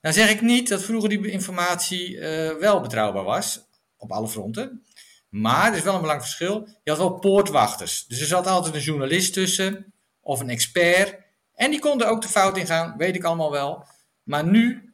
[0.02, 4.86] Nou zeg ik niet dat vroeger die informatie uh, wel betrouwbaar was, op alle fronten.
[5.30, 6.68] Maar er is wel een belangrijk verschil.
[6.84, 8.06] Je had wel poortwachters.
[8.08, 11.18] Dus er zat altijd een journalist tussen of een expert.
[11.54, 13.86] En die konden ook de fout ingaan, weet ik allemaal wel.
[14.24, 14.94] Maar nu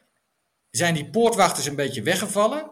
[0.70, 2.72] zijn die poortwachters een beetje weggevallen.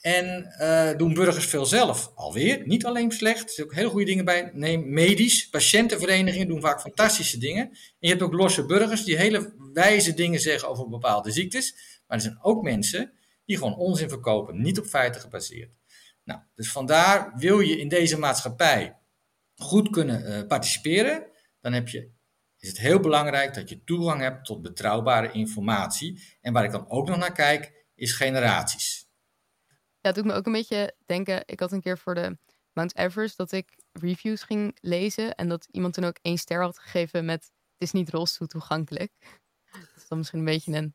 [0.00, 2.12] En uh, doen burgers veel zelf.
[2.14, 3.42] Alweer, niet alleen slecht.
[3.42, 4.50] Er zijn ook hele goede dingen bij.
[4.52, 5.48] Neem medisch.
[5.48, 7.68] Patiëntenverenigingen doen vaak fantastische dingen.
[7.68, 11.74] En je hebt ook losse burgers die hele wijze dingen zeggen over bepaalde ziektes.
[12.06, 13.12] Maar er zijn ook mensen
[13.44, 14.62] die gewoon onzin verkopen.
[14.62, 15.70] Niet op feiten gebaseerd.
[16.26, 18.98] Nou, dus vandaar wil je in deze maatschappij
[19.54, 21.26] goed kunnen uh, participeren,
[21.60, 22.12] dan heb je,
[22.58, 26.36] is het heel belangrijk dat je toegang hebt tot betrouwbare informatie.
[26.40, 29.08] En waar ik dan ook nog naar kijk, is generaties.
[30.00, 32.38] Ja, het doet me ook een beetje denken, ik had een keer voor de
[32.72, 36.78] Mount Everest dat ik reviews ging lezen en dat iemand toen ook één ster had
[36.78, 39.12] gegeven met het is niet rolstoel toegankelijk.
[39.70, 40.94] Dat is dan misschien een beetje een,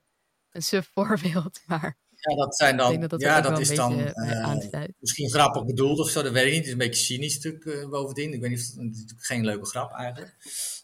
[0.49, 1.97] een sub voorbeeld, maar
[2.29, 3.09] ja, dat zijn dan.
[3.17, 4.55] ja, dat is dan uh,
[4.99, 6.21] misschien grappig bedoeld of zo.
[6.21, 6.57] Dat weet ik niet.
[6.57, 8.33] Het is een beetje cynisch stuk uh, bovendien.
[8.33, 10.35] Ik weet niet, het is natuurlijk geen leuke grap eigenlijk.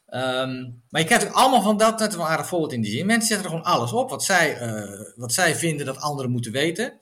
[0.10, 3.06] Um, maar je krijgt ook allemaal van dat net wel aardig voorbeeld in die zin.
[3.06, 6.52] Mensen zetten er gewoon alles op wat zij, uh, wat zij vinden dat anderen moeten
[6.52, 7.00] weten.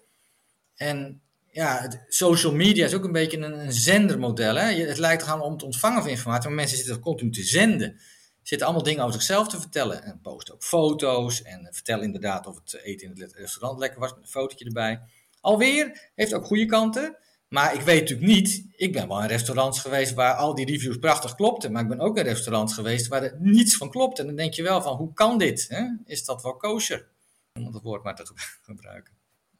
[0.76, 1.22] En
[1.52, 4.56] ja, het, social media is ook een beetje een, een zendermodel.
[4.56, 4.86] Hè?
[4.86, 8.00] het lijkt gewoon om te ontvangen van informatie, maar mensen zitten continu te zenden
[8.48, 10.04] zitten allemaal dingen over zichzelf te vertellen.
[10.04, 14.14] En posten ook foto's en vertellen inderdaad of het eten in het restaurant lekker was
[14.14, 15.02] met een fotootje erbij.
[15.42, 19.80] Alweer heeft ook goede kanten, Maar ik weet natuurlijk niet, ik ben wel in restaurants
[19.80, 23.24] geweest waar al die reviews prachtig klopten, maar ik ben ook in restaurants geweest waar
[23.24, 24.20] er niets van klopt.
[24.20, 25.66] En dan denk je wel van, hoe kan dit?
[25.70, 25.86] Hè?
[26.06, 27.08] Is dat wel kosher?
[27.54, 28.32] Om dat woord maar te
[28.62, 29.14] gebruiken.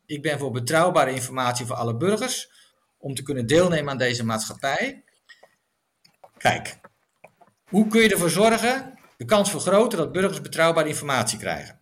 [0.06, 2.50] Ik ben voor betrouwbare informatie voor alle burgers,
[2.98, 5.04] om te kunnen deelnemen aan deze maatschappij.
[6.38, 6.80] Kijk,
[7.76, 11.82] hoe kun je ervoor zorgen, de kans vergroten dat burgers betrouwbare informatie krijgen?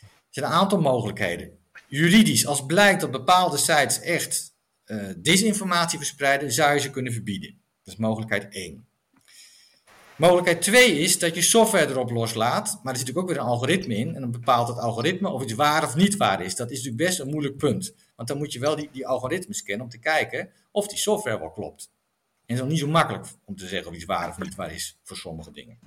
[0.00, 1.58] Er zijn een aantal mogelijkheden.
[1.88, 4.54] Juridisch, als blijkt dat bepaalde sites echt
[4.86, 7.60] uh, disinformatie verspreiden, zou je ze kunnen verbieden.
[7.82, 8.86] Dat is mogelijkheid 1.
[10.16, 13.50] Mogelijkheid 2 is dat je software erop loslaat, maar er zit natuurlijk ook weer een
[13.50, 14.14] algoritme in.
[14.14, 16.56] En dan bepaalt het algoritme of iets waar of niet waar is.
[16.56, 17.94] Dat is natuurlijk best een moeilijk punt.
[18.16, 21.38] Want dan moet je wel die, die algoritmes kennen om te kijken of die software
[21.38, 21.90] wel klopt.
[22.50, 24.54] En het is nog niet zo makkelijk om te zeggen of iets waar of niet
[24.54, 25.78] waar is voor sommige dingen.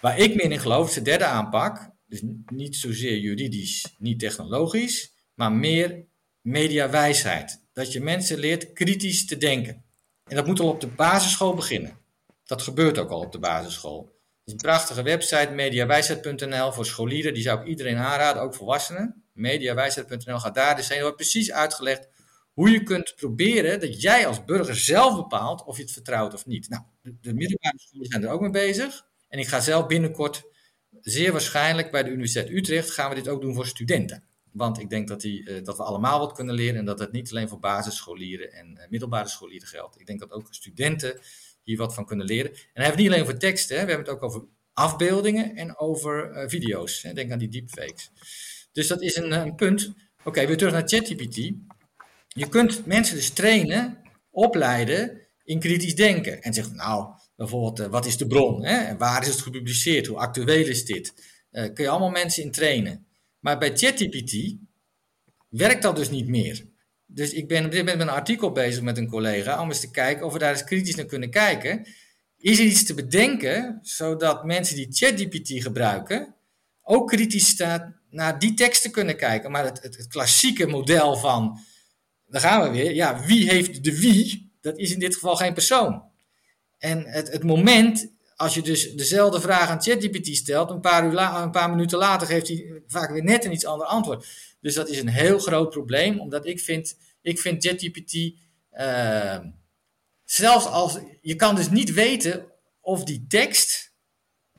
[0.00, 1.90] Waar ik meer in geloof is de derde aanpak.
[2.06, 6.04] Dus niet zozeer juridisch, niet technologisch, maar meer
[6.40, 7.62] mediawijsheid.
[7.72, 9.84] Dat je mensen leert kritisch te denken.
[10.24, 11.98] En dat moet al op de basisschool beginnen.
[12.44, 14.02] Dat gebeurt ook al op de basisschool.
[14.02, 17.34] Het is een prachtige website, mediawijsheid.nl, voor scholieren.
[17.34, 19.24] Die zou ik iedereen aanraden, ook volwassenen.
[19.32, 20.96] Mediawijsheid.nl gaat daar dus heen.
[20.96, 22.08] Er wordt precies uitgelegd
[22.60, 26.46] hoe je kunt proberen dat jij als burger zelf bepaalt of je het vertrouwt of
[26.46, 26.68] niet.
[26.68, 29.06] Nou, de, de middelbare scholen zijn er ook mee bezig.
[29.28, 30.42] En ik ga zelf binnenkort,
[31.00, 34.24] zeer waarschijnlijk bij de Universiteit Utrecht, gaan we dit ook doen voor studenten.
[34.52, 37.12] Want ik denk dat, die, uh, dat we allemaal wat kunnen leren en dat het
[37.12, 40.00] niet alleen voor basisscholieren en uh, middelbare scholieren geldt.
[40.00, 41.20] Ik denk dat ook studenten
[41.62, 42.50] hier wat van kunnen leren.
[42.50, 43.84] En dan hebben we niet alleen over teksten, hè.
[43.84, 47.00] we hebben het ook over afbeeldingen en over uh, video's.
[47.00, 48.10] Denk aan die deepfakes.
[48.72, 49.86] Dus dat is een, een punt.
[50.18, 51.52] Oké, okay, weer terug naar ChatGPT.
[52.34, 53.98] Je kunt mensen dus trainen,
[54.30, 56.42] opleiden in kritisch denken.
[56.42, 58.64] En zeggen, nou, bijvoorbeeld, wat is de bron?
[58.64, 58.76] Hè?
[58.76, 60.06] En waar is het gepubliceerd?
[60.06, 61.14] Hoe actueel is dit?
[61.50, 63.06] kun je allemaal mensen in trainen.
[63.38, 64.56] Maar bij ChatGPT
[65.48, 66.66] werkt dat dus niet meer.
[67.06, 69.80] Dus ik ben op dit moment met een artikel bezig met een collega om eens
[69.80, 71.86] te kijken of we daar eens kritisch naar kunnen kijken.
[72.38, 76.34] Is er iets te bedenken zodat mensen die ChatGPT gebruiken
[76.82, 77.62] ook kritisch
[78.10, 79.50] naar die teksten kunnen kijken?
[79.50, 81.58] Maar het, het klassieke model van,
[82.30, 84.52] daar gaan we weer, ja, wie heeft de wie?
[84.60, 86.02] Dat is in dit geval geen persoon.
[86.78, 91.18] En het, het moment als je dus dezelfde vraag aan ChatGPT stelt, een paar, uur
[91.18, 94.26] een paar minuten later geeft hij vaak weer net een iets ander antwoord.
[94.60, 98.14] Dus dat is een heel groot probleem, omdat ik vind, ik vind ChatGPT,
[98.72, 99.38] uh,
[100.24, 102.46] zelfs als, je kan dus niet weten
[102.80, 103.92] of die tekst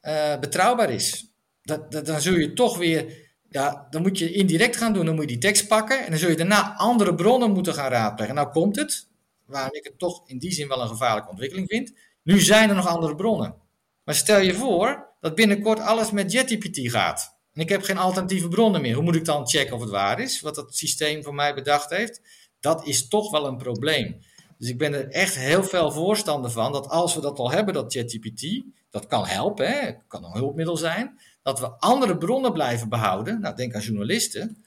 [0.01, 1.25] uh, betrouwbaar is.
[1.62, 3.20] Dat, dat, dan zul je toch weer,
[3.52, 6.20] ja, dan moet je indirect gaan doen, dan moet je die tekst pakken en dan
[6.20, 8.36] zul je daarna andere bronnen moeten gaan raadplegen.
[8.36, 9.08] Nou komt het,
[9.46, 11.94] waarom ik het toch in die zin wel een gevaarlijke ontwikkeling vind.
[12.24, 13.56] Nu zijn er nog andere bronnen.
[14.04, 17.38] Maar stel je voor dat binnenkort alles met JetGPT gaat.
[17.54, 18.96] En ik heb geen alternatieve bronnen meer.
[18.96, 20.42] Hoe moet ik dan checken of het waar is?
[20.42, 22.22] Wat het systeem voor mij bedacht heeft?
[22.60, 24.22] Dat is toch wel een probleem.
[24.58, 27.74] Dus ik ben er echt heel veel voorstander van dat als we dat al hebben,
[27.74, 32.89] dat ChatGPT, dat kan helpen, hè, kan een hulpmiddel zijn, dat we andere bronnen blijven
[32.89, 33.41] behouden.
[33.41, 34.65] Nou, denk aan journalisten,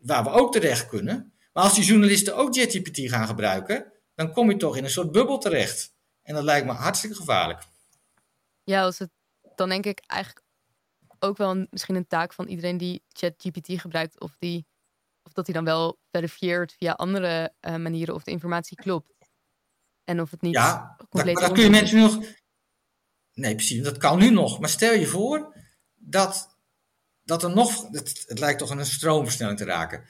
[0.00, 1.32] waar we ook terecht kunnen.
[1.52, 5.12] Maar als die journalisten ook ChatGPT gaan gebruiken, dan kom je toch in een soort
[5.12, 5.94] bubbel terecht.
[6.22, 7.62] En dat lijkt me hartstikke gevaarlijk.
[8.62, 9.10] Ja, als het,
[9.54, 10.44] dan denk ik eigenlijk
[11.18, 14.66] ook wel een, misschien een taak van iedereen die ChatGPT gebruikt, of, die,
[15.22, 19.12] of dat hij dan wel verifieert via andere uh, manieren of de informatie klopt.
[20.04, 21.34] En of het niet ja, compleet.
[21.34, 22.24] Maar dat kun je mensen nu nog.
[23.32, 24.60] Nee, precies, dat kan nu nog.
[24.60, 25.54] Maar stel je voor
[26.10, 26.56] dat,
[27.24, 27.88] dat er nog.
[27.90, 30.04] Het, het lijkt toch een stroomversnelling te raken.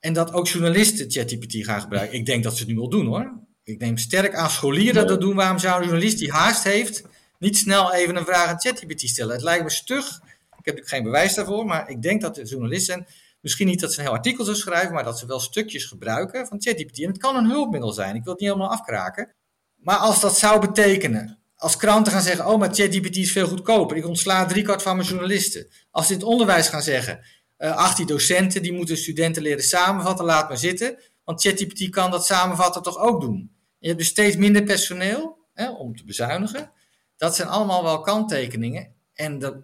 [0.00, 2.18] En dat ook journalisten ChatGPT gaan gebruiken.
[2.18, 3.32] Ik denk dat ze het nu al doen hoor.
[3.62, 5.34] Ik neem sterk aan scholieren dat doen.
[5.34, 7.04] Waarom zou een journalist die haast heeft
[7.38, 9.34] niet snel even een vraag aan ChatGPT stellen.
[9.34, 10.20] Het lijkt me stug.
[10.58, 13.06] Ik heb geen bewijs daarvoor, maar ik denk dat de journalisten,
[13.40, 16.46] misschien niet dat ze een heel artikel zullen schrijven, maar dat ze wel stukjes gebruiken
[16.46, 17.02] van ChatGPT.
[17.02, 18.14] En het kan een hulpmiddel zijn.
[18.14, 19.34] Ik wil het niet helemaal afkraken.
[19.74, 23.96] Maar als dat zou betekenen, als kranten gaan zeggen, oh, maar ChatGPT is veel goedkoper.
[23.96, 25.68] Ik ontsla driekwart van mijn journalisten.
[25.90, 27.18] Als ze in het onderwijs gaan zeggen,
[27.58, 30.98] uh, eh, 18 docenten, die moeten studenten leren samenvatten, laat maar zitten.
[31.24, 33.56] Want ChatGPT kan dat samenvatten toch ook doen.
[33.78, 36.72] Je hebt dus steeds minder personeel hè, om te bezuinigen.
[37.16, 38.94] Dat zijn allemaal wel kanttekeningen.
[39.12, 39.54] En dat,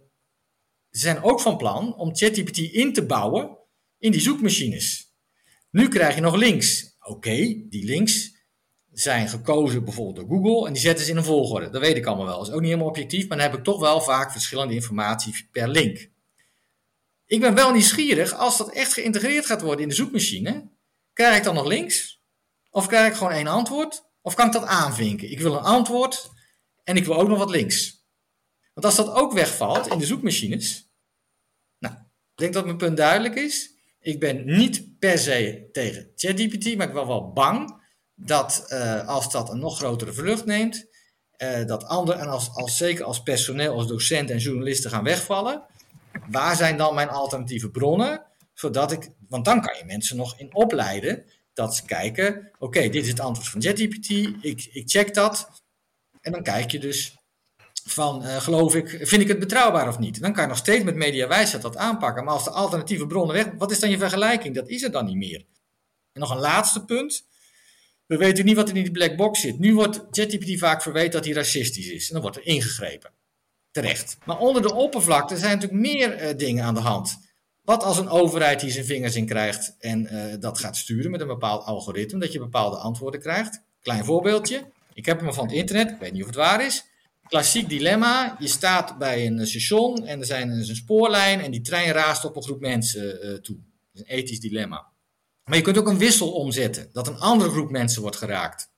[0.90, 3.58] ze zijn ook van plan om ChatGPT in te bouwen
[3.98, 5.12] in die zoekmachines.
[5.70, 6.96] Nu krijg je nog links.
[7.00, 7.36] Oké,
[7.68, 8.31] die links
[8.92, 11.70] zijn gekozen bijvoorbeeld door Google en die zetten ze in een volgorde.
[11.70, 12.38] Dat weet ik allemaal wel.
[12.38, 15.48] Dat is ook niet helemaal objectief, maar dan heb ik toch wel vaak verschillende informatie
[15.52, 16.10] per link.
[17.26, 20.70] Ik ben wel nieuwsgierig, als dat echt geïntegreerd gaat worden in de zoekmachine,
[21.12, 22.22] krijg ik dan nog links?
[22.70, 24.04] Of krijg ik gewoon één antwoord?
[24.20, 25.30] Of kan ik dat aanvinken?
[25.30, 26.30] Ik wil een antwoord
[26.84, 28.06] en ik wil ook nog wat links.
[28.74, 30.90] Want als dat ook wegvalt in de zoekmachines.
[31.78, 33.70] Nou, ik denk dat mijn punt duidelijk is.
[34.00, 37.81] Ik ben niet per se tegen ChatGPT, maar ik ben wel bang
[38.24, 40.86] dat uh, als dat een nog grotere vlucht neemt,
[41.38, 45.62] uh, dat anderen, en als, als, zeker als personeel, als docenten en journalisten gaan wegvallen,
[46.30, 48.24] waar zijn dan mijn alternatieve bronnen?
[48.54, 53.02] Zodat ik, want dan kan je mensen nog in opleiden dat ze kijken, oké, dit
[53.02, 54.08] is het antwoord van JetGPT,
[54.44, 55.62] ik, ik check dat.
[56.20, 57.16] En dan kijk je dus
[57.84, 60.20] van, uh, geloof ik, vind ik het betrouwbaar of niet?
[60.20, 62.24] Dan kan je nog steeds met mediawijsheid dat aanpakken.
[62.24, 64.54] Maar als de alternatieve bronnen weg, wat is dan je vergelijking?
[64.54, 65.44] Dat is er dan niet meer.
[66.12, 67.26] En nog een laatste punt.
[68.06, 69.58] We weten niet wat er in die black box zit.
[69.58, 72.06] Nu wordt ChatGPT vaak verweten dat hij racistisch is.
[72.06, 73.10] En dan wordt er ingegrepen.
[73.70, 74.16] Terecht.
[74.24, 77.18] Maar onder de oppervlakte zijn natuurlijk meer uh, dingen aan de hand.
[77.62, 81.20] Wat als een overheid hier zijn vingers in krijgt en uh, dat gaat sturen met
[81.20, 83.62] een bepaald algoritme, dat je bepaalde antwoorden krijgt?
[83.82, 84.70] Klein voorbeeldje.
[84.94, 86.84] Ik heb hem van het internet, ik weet niet of het waar is.
[87.28, 88.36] Klassiek dilemma.
[88.38, 92.36] Je staat bij een station en er zijn een spoorlijn en die trein raast op
[92.36, 93.56] een groep mensen toe.
[93.92, 94.91] Is een ethisch dilemma.
[95.44, 98.70] Maar je kunt ook een wissel omzetten, dat een andere groep mensen wordt geraakt.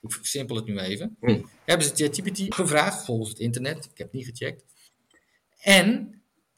[0.00, 1.16] Ik versimpel het nu even.
[1.20, 1.48] Hmm.
[1.64, 3.84] Hebben ze ChatGPT gevraagd, volgens het internet.
[3.84, 4.64] Ik heb het niet gecheckt.
[5.58, 6.14] En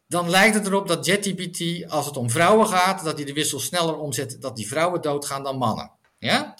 [0.07, 3.61] dan lijkt het erop dat ChatGPT, als het om vrouwen gaat, dat hij de wissel
[3.61, 5.91] sneller omzet, dat die vrouwen doodgaan dan mannen.
[6.19, 6.59] Ja?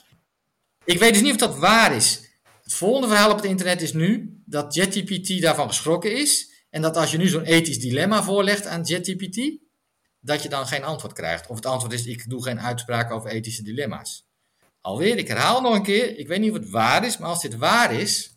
[0.85, 2.21] Ik weet dus niet of dat waar is.
[2.63, 6.53] Het volgende verhaal op het internet is nu dat ChatGPT daarvan geschrokken is.
[6.71, 9.64] En dat als je nu zo'n ethisch dilemma voorlegt aan ChatGPT,
[10.25, 11.47] dat je dan geen antwoord krijgt.
[11.47, 14.27] Of het antwoord is, ik doe geen uitspraken over ethische dilemma's.
[14.81, 17.43] Alweer, ik herhaal nog een keer, ik weet niet of het waar is, maar als
[17.43, 18.35] dit waar is,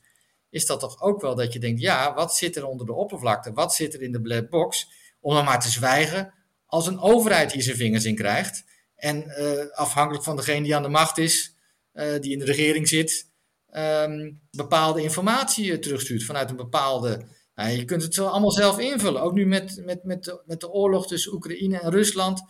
[0.49, 3.53] is dat toch ook wel dat je denkt, ja, wat zit er onder de oppervlakte?
[3.53, 4.87] Wat zit er in de black box?
[5.19, 6.33] Om dan maar te zwijgen
[6.65, 8.63] als een overheid hier zijn vingers in krijgt.
[8.95, 11.55] En uh, afhankelijk van degene die aan de macht is,
[11.93, 13.29] uh, die in de regering zit,
[13.71, 17.27] um, bepaalde informatie terugstuurt vanuit een bepaalde
[17.65, 19.21] je kunt het allemaal zelf invullen.
[19.21, 22.41] Ook nu met, met, met, de, met de oorlog tussen Oekraïne en Rusland.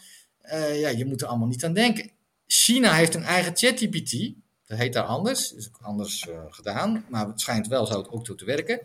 [0.43, 2.11] Uh, ja, je moet er allemaal niet aan denken.
[2.47, 4.33] China heeft een eigen ChatGPT.
[4.65, 5.53] Dat heet daar anders.
[5.53, 7.05] is ook anders uh, gedaan.
[7.09, 8.81] Maar het schijnt wel zo ook toe te werken.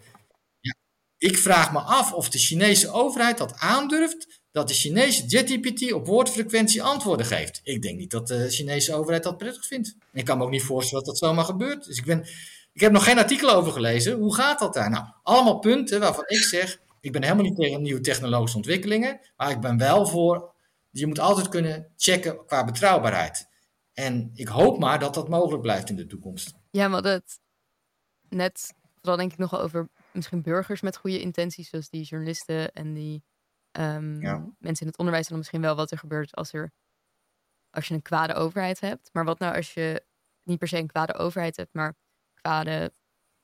[0.60, 0.74] Ja,
[1.18, 4.40] ik vraag me af of de Chinese overheid dat aandurft.
[4.50, 7.60] Dat de Chinese ChatGPT op woordfrequentie antwoorden geeft.
[7.64, 9.94] Ik denk niet dat de Chinese overheid dat prettig vindt.
[10.12, 11.84] Ik kan me ook niet voorstellen dat dat zomaar gebeurt.
[11.84, 12.26] Dus ik ben
[12.72, 14.18] ik heb nog geen artikel over gelezen.
[14.18, 14.90] Hoe gaat dat daar?
[14.90, 19.50] Nou, allemaal punten waarvan ik zeg, ik ben helemaal niet tegen nieuwe technologische ontwikkelingen, maar
[19.50, 20.54] ik ben wel voor,
[20.90, 23.48] je moet altijd kunnen checken qua betrouwbaarheid.
[23.92, 26.54] En ik hoop maar dat dat mogelijk blijft in de toekomst.
[26.70, 27.40] Ja, maar dat
[28.28, 32.92] net, vooral denk ik nog over misschien burgers met goede intenties, zoals die journalisten en
[32.92, 33.24] die
[33.72, 34.18] um,
[34.58, 36.72] mensen in het onderwijs, dan misschien wel wat er gebeurt als er
[37.70, 39.10] als je een kwade overheid hebt.
[39.12, 40.04] Maar wat nou als je
[40.42, 41.94] niet per se een kwade overheid hebt, maar
[42.42, 42.92] kwade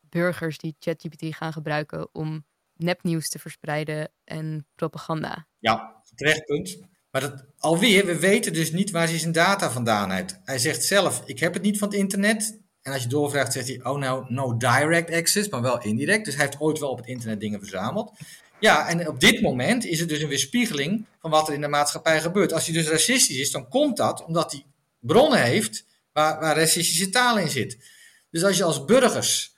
[0.00, 5.46] burgers die ChatGPT gaan gebruiken om nepnieuws te verspreiden en propaganda.
[5.58, 6.78] Ja, terecht punt.
[7.10, 10.40] Maar dat, alweer, we weten dus niet waar hij zijn data vandaan heeft.
[10.44, 12.60] Hij zegt zelf, ik heb het niet van het internet.
[12.82, 16.24] En als je doorvraagt, zegt hij, oh nou, no direct access, maar wel indirect.
[16.24, 18.12] Dus hij heeft ooit wel op het internet dingen verzameld.
[18.60, 21.68] Ja, en op dit moment is het dus een weerspiegeling van wat er in de
[21.68, 22.52] maatschappij gebeurt.
[22.52, 24.64] Als hij dus racistisch is, dan komt dat omdat hij
[25.00, 27.78] bronnen heeft waar, waar racistische taal in zit.
[28.30, 29.56] Dus als je als burgers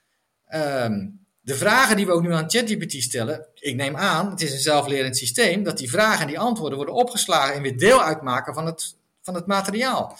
[0.55, 4.53] um, de vragen die we ook nu aan ChatGPT stellen, ik neem aan, het is
[4.53, 8.55] een zelflerend systeem, dat die vragen en die antwoorden worden opgeslagen en weer deel uitmaken
[8.55, 10.19] van het, van het materiaal.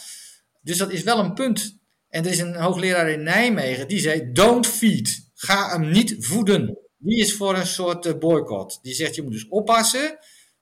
[0.61, 1.79] Dus dat is wel een punt.
[2.09, 5.29] En er is een hoogleraar in Nijmegen die zei: Don't feed.
[5.33, 6.77] Ga hem niet voeden.
[6.97, 8.79] Die is voor een soort eh, boycott.
[8.81, 10.17] Die zegt: Je moet dus oppassen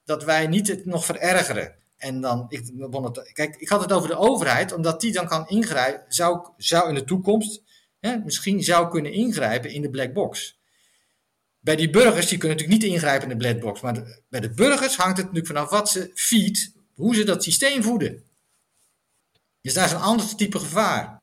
[0.06, 1.76] dat wij niet het nog verergeren.
[1.98, 2.72] En dan, ik,
[3.34, 6.96] kijk, ik had het over de overheid, omdat die dan kan ingrijpen, zou, zou in
[6.96, 7.62] de toekomst
[8.00, 10.60] hè, misschien zou kunnen ingrijpen in de black box.
[11.60, 14.54] Bij die burgers, die kunnen natuurlijk niet ingrijpen in de black box, maar bij de
[14.54, 18.24] burgers hangt het natuurlijk vanaf wat ze feed, hoe ze dat systeem voeden.
[19.62, 21.22] Dus daar is een ander type gevaar.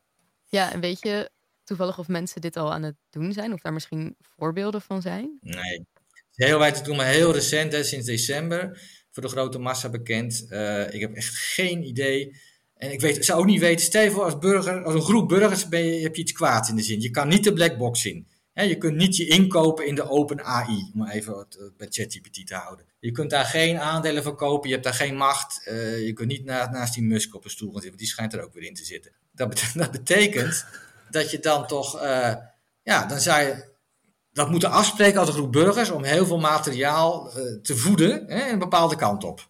[0.49, 1.29] Ja, en weet je
[1.63, 5.37] toevallig of mensen dit al aan het doen zijn, of daar misschien voorbeelden van zijn?
[5.41, 5.85] Nee,
[6.31, 10.45] heel wijd te doen, maar heel recent, hè, sinds december, voor de grote massa bekend.
[10.49, 12.35] Uh, ik heb echt geen idee
[12.77, 15.67] en ik weet, zou ook niet weten, stel voor als burger, als een groep burgers
[15.67, 17.01] ben je, heb je iets kwaad in de zin.
[17.01, 18.27] Je kan niet de black box zien.
[18.53, 22.55] je kunt niet je inkopen in de open AI, om even het, bij ChatGPT te
[22.55, 22.85] houden.
[22.99, 25.61] Je kunt daar geen aandelen van kopen, je hebt daar geen macht.
[25.67, 28.43] Uh, je kunt niet naast die Musk op een stoel gaan zitten, die schijnt er
[28.43, 29.11] ook weer in te zitten.
[29.31, 30.65] Dat, dat, betekent
[31.09, 32.35] dat je dan toch, uh,
[32.83, 33.75] ja, dan zou je
[34.31, 38.59] dat moeten afspreken als een groep burgers om heel veel materiaal te voeden, hè, een
[38.59, 39.47] bepaalde kant op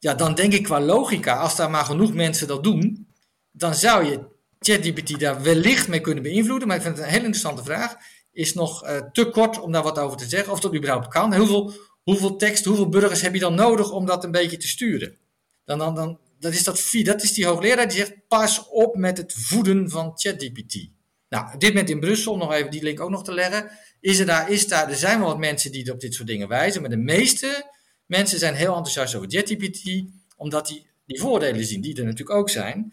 [0.00, 3.08] ja, dan denk ik qua logica, als daar maar genoeg mensen dat doen,
[3.50, 4.20] dan zou je
[4.58, 6.68] ChatGPT daar wellicht mee kunnen beïnvloeden.
[6.68, 7.96] Maar ik vind het een hele interessante vraag.
[8.32, 11.34] Is nog uh, te kort om daar wat over te zeggen, of dat überhaupt kan.
[11.34, 11.72] Hoeveel,
[12.02, 15.16] hoeveel tekst, hoeveel burgers heb je dan nodig om dat een beetje te sturen?
[15.64, 19.16] Dan, dan, dan dat is, dat, dat is die hoogleraar die zegt: pas op met
[19.16, 20.88] het voeden van ChatGPT.
[21.28, 23.70] Nou, dit moment in Brussel, nog even die link ook nog te leggen.
[24.00, 26.48] Is er, daar, is daar, er zijn wel wat mensen die op dit soort dingen
[26.48, 27.70] wijzen, maar de meeste
[28.10, 30.02] mensen zijn heel enthousiast over ChatGPT,
[30.36, 32.92] omdat die die voordelen zien, die er natuurlijk ook zijn.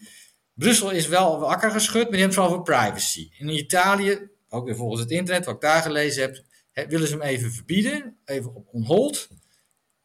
[0.54, 3.30] Brussel is wel wakker geschud, maar die hebben het vooral over privacy.
[3.38, 6.42] In Italië, ook weer volgens het internet, wat ik daar gelezen heb,
[6.90, 9.28] willen ze hem even verbieden, even op onhold.
[9.30, 9.36] Er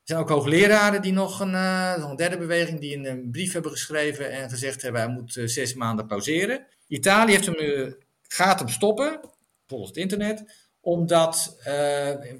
[0.03, 4.49] zijn ook hoogleraren die nog een, een derde beweging, die een, brief hebben geschreven en
[4.49, 6.65] gezegd hebben, hij moet uh, zes maanden pauzeren.
[6.87, 9.19] Italië heeft hem, gaat hem stoppen,
[9.67, 11.57] volgens het internet, omdat,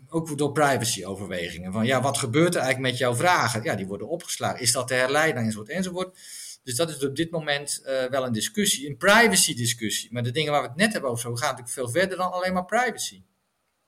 [0.09, 3.63] ook door privacy-overwegingen, van ja, wat gebeurt er eigenlijk met jouw vragen?
[3.63, 4.59] Ja, die worden opgeslagen.
[4.59, 6.17] Is dat te herleiden enzovoort enzovoort.
[6.63, 10.13] Dus dat is op dit moment wel een discussie, een privacy-discussie.
[10.13, 12.31] Maar de dingen waar we het net hebben over, zo gaan natuurlijk veel verder dan
[12.31, 13.23] alleen maar privacy.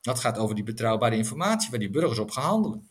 [0.00, 2.88] Dat gaat over die betrouwbare informatie waar die burgers op gaan handelen.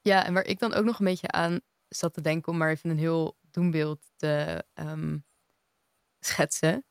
[0.00, 2.70] Ja, en waar ik dan ook nog een beetje aan zat te denken om maar
[2.70, 5.24] even een heel doembeeld te um,
[6.20, 6.84] schetsen.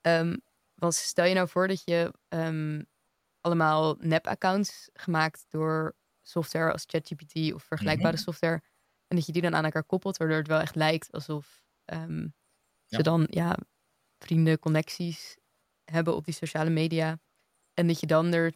[0.00, 0.42] Um,
[0.74, 2.86] want stel je nou voor dat je um,
[3.44, 8.24] allemaal nep-accounts gemaakt door software als ChatGPT of vergelijkbare mm-hmm.
[8.24, 8.62] software.
[9.06, 12.06] En dat je die dan aan elkaar koppelt, waardoor het wel echt lijkt alsof ja.
[12.86, 13.56] ze dan ja,
[14.18, 15.36] vrienden, connecties
[15.84, 17.20] hebben op die sociale media.
[17.74, 18.54] En dat je dan er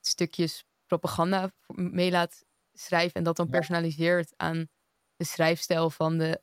[0.00, 4.68] stukjes propaganda mee laat schrijven en dat dan personaliseert aan
[5.16, 6.42] de schrijfstijl van de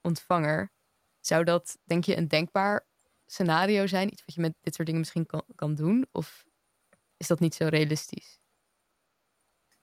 [0.00, 0.72] ontvanger.
[1.20, 2.86] Zou dat, denk je, een denkbaar
[3.26, 4.12] scenario zijn?
[4.12, 6.06] Iets wat je met dit soort dingen misschien kan, kan doen?
[6.12, 6.46] Of
[7.18, 8.38] is dat niet zo realistisch?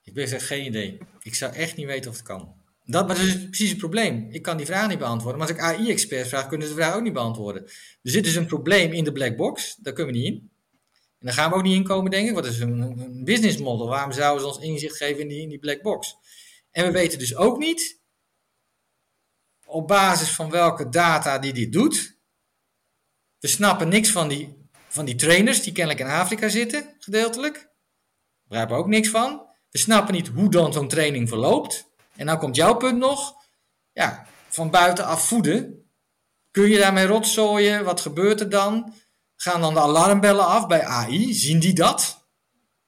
[0.01, 0.97] Ik ben geen idee.
[1.19, 2.63] Ik zou echt niet weten of het kan.
[2.83, 4.27] Dat, maar dat is precies het probleem.
[4.29, 5.39] Ik kan die vraag niet beantwoorden.
[5.39, 7.63] Maar als ik AI-experts vraag, kunnen ze de vraag ook niet beantwoorden.
[8.01, 9.75] Er zit dus een probleem in de black box.
[9.75, 10.49] Daar kunnen we niet in.
[10.93, 12.33] En daar gaan we ook niet in komen, denk ik.
[12.33, 13.87] Wat is een, een business model?
[13.87, 16.15] Waarom zouden ze ons inzicht geven in die, in die black box?
[16.71, 17.99] En we weten dus ook niet
[19.65, 22.17] op basis van welke data die dit doet.
[23.39, 24.64] We snappen niks van die,
[24.95, 27.69] van die trainers die kennelijk in Afrika zitten, gedeeltelijk.
[28.47, 29.47] Begrijpen ook niks van.
[29.69, 31.85] We snappen niet hoe dan zo'n training verloopt.
[32.15, 33.33] En dan komt jouw punt nog.
[33.93, 35.89] Ja, van buitenaf voeden.
[36.51, 37.83] Kun je daarmee rotzooien?
[37.83, 38.93] Wat gebeurt er dan?
[39.35, 41.33] Gaan dan de alarmbellen af bij AI?
[41.33, 42.27] Zien die dat?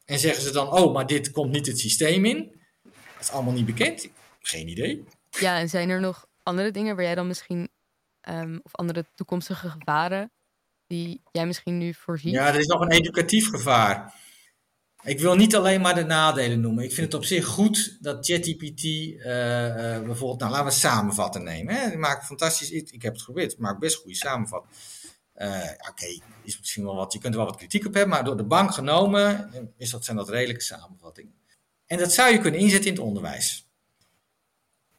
[0.05, 2.62] En zeggen ze dan, oh, maar dit komt niet het systeem in?
[2.84, 4.10] Dat is allemaal niet bekend.
[4.39, 5.03] Geen idee.
[5.30, 7.70] Ja, en zijn er nog andere dingen waar jij dan misschien,
[8.30, 10.32] um, of andere toekomstige gevaren,
[10.88, 12.31] die jij misschien nu voorziet?
[12.31, 14.13] Ja, er is nog een educatief gevaar.
[15.03, 16.83] Ik wil niet alleen maar de nadelen noemen.
[16.83, 21.43] Ik vind het op zich goed dat ChatGPT uh, uh, bijvoorbeeld, nou laten we samenvatten
[21.43, 21.75] nemen.
[21.75, 21.89] Hè?
[21.89, 24.73] Die maakt fantastisch, ik heb het geprobeerd, het maakt best goede samenvatting.
[25.35, 28.23] Uh, Oké, is misschien wel wat, je kunt er wel wat kritiek op hebben, maar
[28.23, 31.33] door de bank genomen is dat, zijn dat redelijke samenvattingen.
[31.85, 33.67] En dat zou je kunnen inzetten in het onderwijs.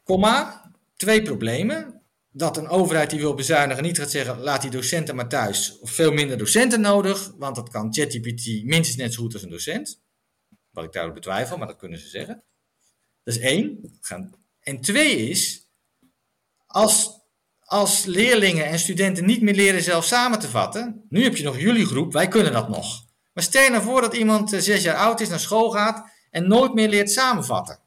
[0.03, 1.98] Komma, twee problemen.
[2.39, 5.79] Dat een overheid die wil bezuinigen niet gaat zeggen, laat die docenten maar thuis.
[5.79, 9.49] Of veel minder docenten nodig, want dat kan ChatGPT minstens net zo goed als een
[9.49, 10.01] docent.
[10.69, 12.43] Wat ik daarop betwijfel, maar dat kunnen ze zeggen.
[13.23, 13.99] Dat is één.
[14.59, 15.67] En twee is,
[16.65, 17.17] als
[17.59, 21.59] als leerlingen en studenten niet meer leren zelf samen te vatten, nu heb je nog
[21.59, 23.05] jullie groep, wij kunnen dat nog.
[23.33, 26.47] Maar stel nou voor dat iemand eh, zes jaar oud is, naar school gaat en
[26.47, 27.79] nooit meer leert samenvatten.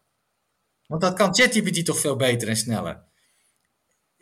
[0.86, 3.10] Want dat kan ChatGPT toch veel beter en sneller.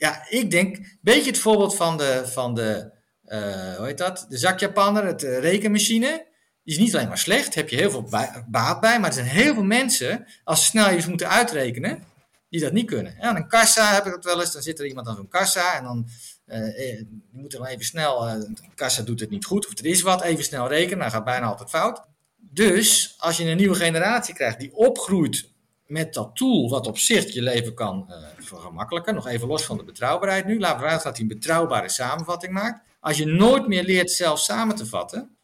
[0.01, 4.27] Ja, ik denk, een beetje het voorbeeld van de, van de uh, hoe heet dat?
[4.29, 6.27] De zakjapanner, het uh, rekenmachine.
[6.65, 8.09] Die is niet alleen maar slecht, heb je heel veel
[8.49, 12.03] baat bij, maar er zijn heel veel mensen, als ze snel iets moeten uitrekenen,
[12.49, 13.15] die dat niet kunnen.
[13.21, 15.77] Ja, een kassa heb ik dat wel eens, dan zit er iemand aan zo'n kassa
[15.77, 16.09] en dan
[16.45, 18.45] je moet er even snel,
[18.75, 21.47] kassa doet het niet goed of er is wat, even snel rekenen, dan gaat bijna
[21.47, 22.03] altijd fout.
[22.37, 25.50] Dus als je een nieuwe generatie krijgt die opgroeit
[25.91, 29.77] met dat tool wat op zich je leven kan uh, vergemakkelijken, nog even los van
[29.77, 32.89] de betrouwbaarheid nu, laten we uit dat hij een betrouwbare samenvatting maakt.
[33.01, 35.37] Als je nooit meer leert zelf samen te vatten,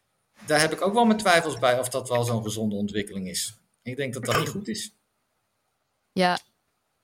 [0.47, 3.59] daar heb ik ook wel mijn twijfels bij of dat wel zo'n gezonde ontwikkeling is.
[3.83, 4.95] Ik denk dat dat niet goed is.
[6.13, 6.39] Ja,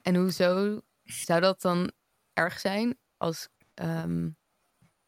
[0.03, 1.93] en hoezo zou dat dan
[2.33, 4.29] erg zijn als ehm,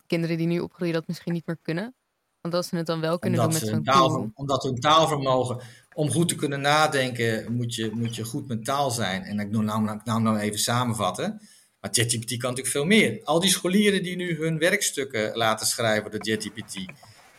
[0.07, 1.95] kinderen die nu opgroeien dat misschien niet meer kunnen?
[2.41, 5.61] Want als ze het dan wel kunnen omdat doen met zo'n taal, Omdat hun taalvermogen,
[5.95, 9.23] om goed te kunnen nadenken, moet je, moet je goed mentaal zijn.
[9.23, 9.65] En ik nou,
[10.05, 11.41] nou, nou, even samenvatten.
[11.81, 13.21] Maar ChatGPT kan natuurlijk veel meer.
[13.25, 16.75] Al die scholieren die nu hun werkstukken laten schrijven door ChatGPT,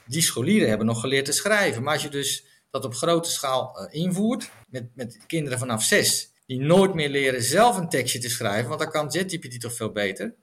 [0.05, 1.83] die scholieren hebben nog geleerd te schrijven.
[1.83, 6.29] Maar als je dus dat op grote schaal uh, invoert, met, met kinderen vanaf zes,
[6.45, 9.91] die nooit meer leren zelf een tekstje te schrijven, want dan kan ChatGPT toch veel
[9.91, 10.35] beter.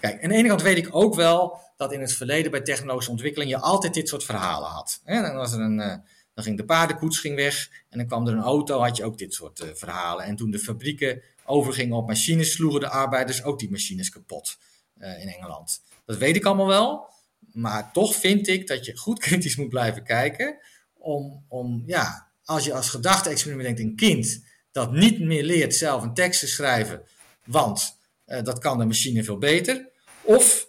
[0.00, 3.10] Kijk, aan de ene kant weet ik ook wel dat in het verleden bij technologische
[3.10, 5.00] ontwikkeling je altijd dit soort verhalen had.
[5.04, 5.94] dan, was er een, uh,
[6.36, 9.18] dan ging de paardenkoets ging weg en dan kwam er een auto, had je ook
[9.18, 10.24] dit soort uh, verhalen.
[10.24, 14.58] En toen de fabrieken overgingen op machines, sloegen de arbeiders ook die machines kapot
[14.98, 15.82] uh, in Engeland.
[16.04, 17.08] Dat weet ik allemaal wel.
[17.52, 20.58] Maar toch vind ik dat je goed kritisch moet blijven kijken.
[20.92, 26.02] Om, om ja, als je als gedachte-experiment denkt, een kind dat niet meer leert zelf
[26.02, 27.02] een tekst te schrijven,
[27.44, 29.88] want uh, dat kan de machine veel beter.
[30.22, 30.68] Of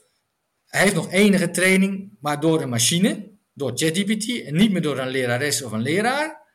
[0.66, 4.98] hij heeft nog enige training, maar door een machine, door ChatGPT en niet meer door
[4.98, 6.46] een lerares of een leraar.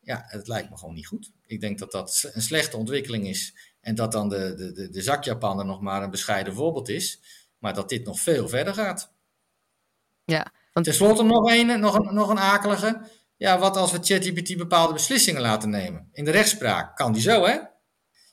[0.00, 1.32] Ja, het lijkt me gewoon niet goed.
[1.46, 3.54] Ik denk dat dat een slechte ontwikkeling is.
[3.80, 7.20] En dat dan de, de, de, de zakjapaner nog maar een bescheiden voorbeeld is.
[7.58, 9.12] Maar dat dit nog veel verder gaat.
[10.24, 10.86] Ja, want...
[10.86, 13.00] Ten slotte nog een, nog, een, nog een akelige.
[13.36, 16.08] Ja, wat als we ChatGPT bepaalde beslissingen laten nemen?
[16.12, 17.58] In de rechtspraak kan die zo, hè?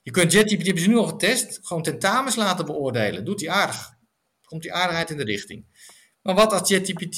[0.02, 3.26] Je kunt ChatGPT, hebben ze nu al getest, gewoon tentamens laten beoordelen.
[3.26, 3.94] Doet hij aardig.
[4.44, 5.66] Komt die aardigheid in de richting.
[6.22, 7.18] Maar wat als ChatGPT,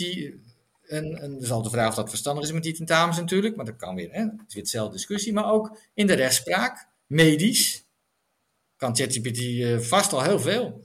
[0.87, 3.75] en, en altijd de vraag of dat verstandig is met die tentamens natuurlijk, maar dat
[3.75, 4.21] kan weer, hè?
[4.21, 5.33] het is weer hetzelfde discussie.
[5.33, 7.83] Maar ook in de rechtspraak, medisch,
[8.75, 10.83] kan ChatGPT uh, vast al heel veel.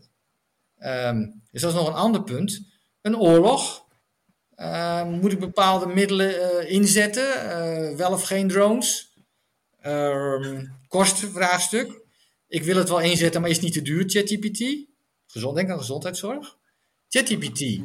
[0.78, 2.60] Um, dus dat is nog een ander punt.
[3.00, 3.84] Een oorlog.
[4.56, 7.24] Uh, moet ik bepaalde middelen uh, inzetten?
[7.24, 9.14] Uh, wel of geen drones?
[9.80, 12.00] Ehm, kostenvraagstuk.
[12.48, 14.88] Ik wil het wel inzetten, maar is het niet te duur, ChatGPT?
[15.26, 16.56] Gezond, denk aan gezondheidszorg.
[17.08, 17.80] ChatGPT.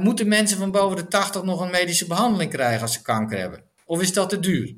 [0.00, 3.64] Moeten mensen van boven de 80 nog een medische behandeling krijgen als ze kanker hebben?
[3.84, 4.76] Of is dat te duur?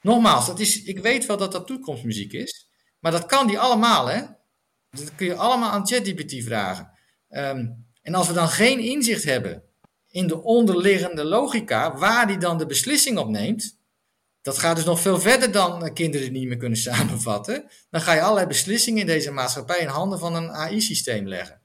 [0.00, 2.68] Nogmaals, dat is, ik weet wel dat dat toekomstmuziek is.
[2.98, 4.22] Maar dat kan die allemaal, hè?
[4.90, 6.90] Dat kun je allemaal aan ChatGPT vragen.
[7.28, 9.62] Um, en als we dan geen inzicht hebben
[10.08, 13.80] in de onderliggende logica, waar die dan de beslissing op neemt,
[14.42, 17.70] dat gaat dus nog veel verder dan kinderen niet meer kunnen samenvatten.
[17.90, 21.60] Dan ga je allerlei beslissingen in deze maatschappij in handen van een AI-systeem leggen.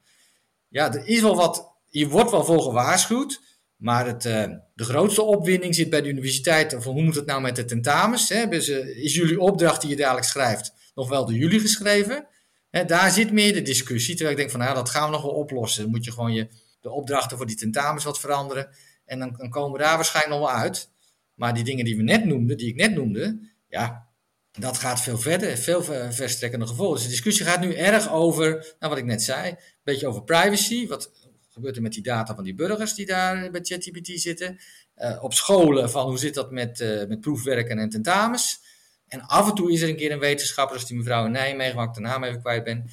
[0.68, 3.40] Ja, er is wel wat, je wordt wel voor gewaarschuwd,
[3.76, 4.44] maar het, uh,
[4.74, 6.76] de grootste opwinding zit bij de universiteit.
[6.78, 8.28] Van hoe moet het nou met de tentamens?
[8.28, 8.54] Hè?
[8.54, 12.26] Is jullie opdracht die je dadelijk schrijft nog wel door jullie geschreven?
[12.70, 14.14] Hè, daar zit meer de discussie.
[14.14, 15.82] Terwijl ik denk van nou, dat gaan we nog wel oplossen.
[15.82, 16.48] Dan moet je gewoon je,
[16.80, 18.68] de opdrachten voor die tentamens wat veranderen.
[19.04, 20.90] En dan, dan komen we daar waarschijnlijk nog wel uit.
[21.34, 24.08] Maar die dingen die we net noemden, die ik net noemde, ja,
[24.52, 26.94] dat gaat veel verder, veel verstrekkende gevolgen.
[26.94, 30.22] Dus de discussie gaat nu erg over, nou wat ik net zei, een beetje over
[30.22, 30.86] privacy.
[30.86, 31.10] Wat
[31.58, 34.58] gebeurt er met die data van die burgers die daar bij ChatGPT zitten?
[34.96, 38.60] Uh, op scholen, van hoe zit dat met, uh, met proefwerken en tentamens?
[39.08, 41.76] En af en toe is er een keer een wetenschapper, als die mevrouw in Nijmegen,
[41.76, 42.90] waar ik de naam even kwijt ben.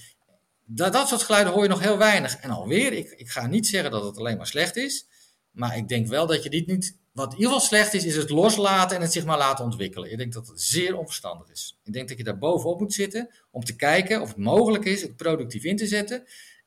[0.66, 2.36] Dat, dat soort geluiden hoor je nog heel weinig.
[2.36, 5.08] En alweer, ik, ik ga niet zeggen dat het alleen maar slecht is.
[5.52, 6.98] Maar ik denk wel dat je dit niet.
[7.12, 10.12] Wat in ieder geval slecht is, is het loslaten en het zich maar laten ontwikkelen.
[10.12, 11.80] Ik denk dat het zeer onverstandig is.
[11.84, 15.02] Ik denk dat je daar bovenop moet zitten om te kijken of het mogelijk is
[15.02, 16.24] het productief in te zetten.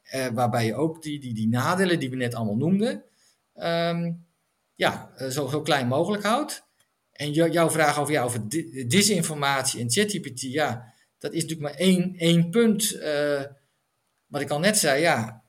[0.09, 3.05] Eh, waarbij je ook die, die, die nadelen die we net allemaal noemden,
[3.55, 4.27] um,
[4.75, 6.67] ja, eh, zo, zo klein mogelijk houdt.
[7.13, 8.49] En jouw vraag over, ja, over
[8.89, 12.95] disinformatie en ChatGPT, ja, dat is natuurlijk maar één, één punt.
[12.95, 13.43] Uh,
[14.27, 15.45] wat ik al net zei, ja.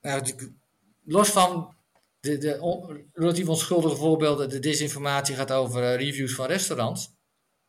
[0.00, 0.22] Nou,
[1.04, 1.74] los van
[2.20, 7.14] de, de relatief onschuldige voorbeelden, de disinformatie gaat over reviews van restaurants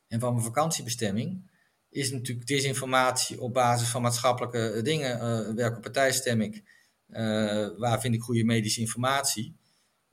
[0.08, 1.52] en van mijn vakantiebestemming.
[1.96, 5.18] Is natuurlijk disinformatie op basis van maatschappelijke eh, dingen.
[5.18, 6.74] Uh, welke partij stem ik?
[7.78, 9.56] waar vind ik goede medische informatie?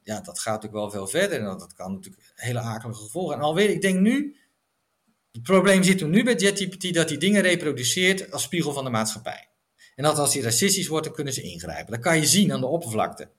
[0.02, 1.38] ja, dat gaat natuurlijk wel veel verder.
[1.38, 3.36] En dat kan natuurlijk hele akelige gevolgen.
[3.36, 4.36] En alweer, ik denk nu,
[5.32, 9.48] het probleem zit nu bij JetGPT dat die dingen reproduceert als spiegel van de maatschappij.
[9.94, 11.92] En dat als die racistisch wordt, dan kunnen ze ingrijpen.
[11.92, 13.30] Dat kan je zien aan de oppervlakte.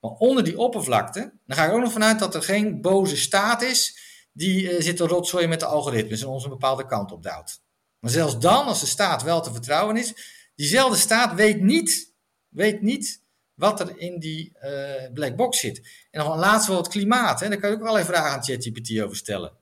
[0.00, 3.62] Maar onder die oppervlakte, dan ga ik ook nog vanuit dat er geen boze staat
[3.62, 7.62] is die zit te rotzooien met de algoritmes en ons een bepaalde kant op duwt.
[8.04, 10.14] Maar zelfs dan, als de staat wel te vertrouwen is,
[10.54, 12.12] diezelfde staat weet niet,
[12.48, 13.22] weet niet
[13.54, 16.06] wat er in die uh, black box zit.
[16.10, 17.40] En nog een laatste woord, klimaat.
[17.40, 17.48] Hè?
[17.48, 19.52] Daar kan je ook allerlei vragen aan ChatGPT over stellen.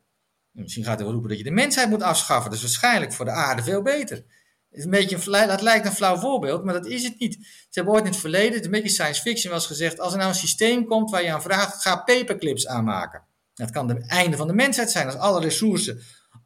[0.51, 2.51] Misschien gaat hij wel roepen dat je de mensheid moet afschaffen.
[2.51, 4.25] Dat is waarschijnlijk voor de aarde veel beter.
[4.71, 7.35] Is een beetje een, dat lijkt een flauw voorbeeld, maar dat is het niet.
[7.45, 10.13] Ze hebben ooit in het verleden, het een beetje science fiction, wel eens gezegd: als
[10.13, 13.23] er nou een systeem komt waar je aan vraagt, ga paperclips aanmaken.
[13.55, 16.03] Dat kan het einde van de mensheid zijn, als alle ressourcen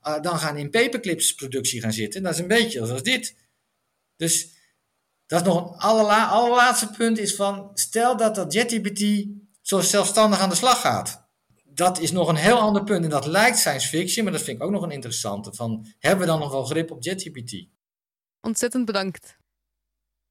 [0.07, 2.23] uh, dan gaan in paperclips productie gaan zitten.
[2.23, 3.37] Dat is een beetje zoals dit.
[4.17, 4.55] Dus
[5.27, 9.27] dat is nog een allerla allerlaatste punt is van, stel dat dat JetGPT
[9.61, 11.25] zo zelfstandig aan de slag gaat.
[11.65, 14.57] Dat is nog een heel ander punt en dat lijkt science fiction, maar dat vind
[14.57, 15.55] ik ook nog een interessante.
[15.55, 17.67] Van, hebben we dan nog wel grip op JetGPT?
[18.41, 19.39] Ontzettend bedankt.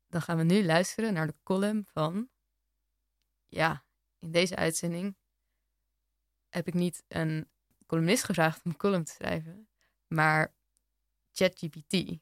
[0.07, 2.29] Dan gaan we nu luisteren naar de column van...
[3.47, 3.85] Ja,
[4.19, 5.17] in deze uitzending
[6.49, 7.49] heb ik niet een
[7.85, 9.67] columnist gevraagd om een column te schrijven,
[10.07, 10.53] maar
[11.31, 12.17] ChatGPT.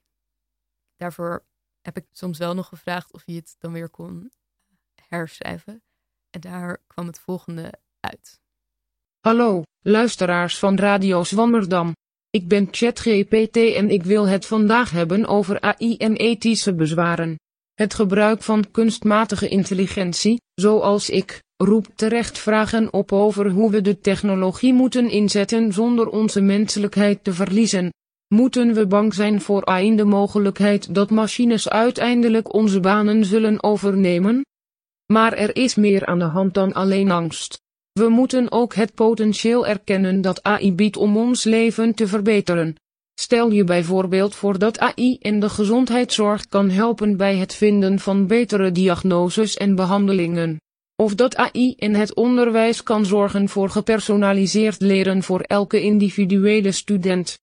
[0.95, 1.45] Daarvoor
[1.81, 4.31] heb ik soms wel nog gevraagd of hij het dan weer kon
[5.07, 5.83] herschrijven.
[6.29, 8.41] En daar kwam het volgende uit.
[9.19, 11.93] Hallo, luisteraars van Radio Zwammerdam.
[12.29, 17.35] Ik ben ChatGPT en ik wil het vandaag hebben over AI en ethische bezwaren.
[17.73, 23.99] Het gebruik van kunstmatige intelligentie, zoals ik, roept terecht vragen op over hoe we de
[23.99, 27.91] technologie moeten inzetten zonder onze menselijkheid te verliezen.
[28.27, 34.45] Moeten we bang zijn voor AI de mogelijkheid dat machines uiteindelijk onze banen zullen overnemen?
[35.13, 37.61] Maar er is meer aan de hand dan alleen angst.
[37.91, 42.75] We moeten ook het potentieel erkennen dat AI biedt om ons leven te verbeteren.
[43.19, 48.27] Stel je bijvoorbeeld voor dat AI in de gezondheidszorg kan helpen bij het vinden van
[48.27, 50.57] betere diagnoses en behandelingen.
[50.95, 57.39] Of dat AI in het onderwijs kan zorgen voor gepersonaliseerd leren voor elke individuele student.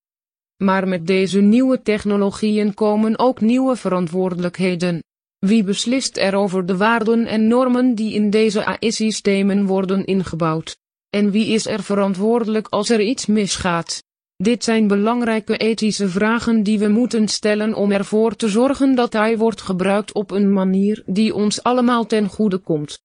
[0.56, 5.02] Maar met deze nieuwe technologieën komen ook nieuwe verantwoordelijkheden.
[5.38, 10.78] Wie beslist er over de waarden en normen die in deze AI-systemen worden ingebouwd?
[11.10, 14.02] En wie is er verantwoordelijk als er iets misgaat?
[14.36, 19.36] Dit zijn belangrijke ethische vragen die we moeten stellen om ervoor te zorgen dat AI
[19.36, 23.00] wordt gebruikt op een manier die ons allemaal ten goede komt.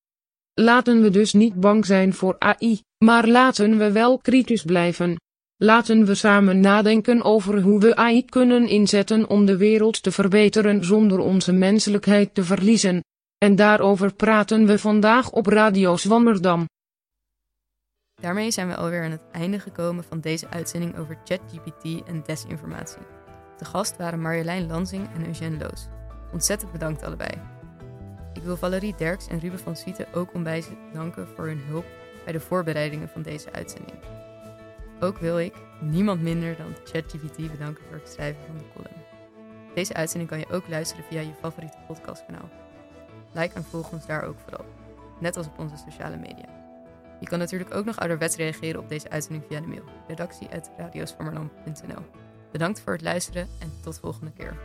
[0.61, 5.15] Laten we dus niet bang zijn voor AI, maar laten we wel kritisch blijven.
[5.57, 10.85] Laten we samen nadenken over hoe we AI kunnen inzetten om de wereld te verbeteren
[10.85, 13.03] zonder onze menselijkheid te verliezen.
[13.37, 16.65] En daarover praten we vandaag op Radio Zwammerdam.
[18.21, 23.01] Daarmee zijn we alweer aan het einde gekomen van deze uitzending over ChatGPT en desinformatie.
[23.57, 25.87] De gast waren Marjolein Lansing en Eugène Loos.
[26.33, 27.54] Ontzettend bedankt allebei.
[28.45, 31.85] Ik wil Valerie Derks en Ruben van Swieten ook onwijs danken voor hun hulp
[32.23, 33.97] bij de voorbereidingen van deze uitzending.
[34.99, 39.03] Ook wil ik niemand minder dan ChatGPT bedanken voor het schrijven van de column.
[39.73, 42.49] Deze uitzending kan je ook luisteren via je favoriete podcastkanaal.
[43.31, 44.65] Like en volg ons daar ook vooral,
[45.19, 46.47] net als op onze sociale media.
[47.19, 52.05] Je kan natuurlijk ook nog ouderwets reageren op deze uitzending via de mail redactie.radiosvammerland.nl
[52.51, 54.55] Bedankt voor het luisteren en tot volgende keer.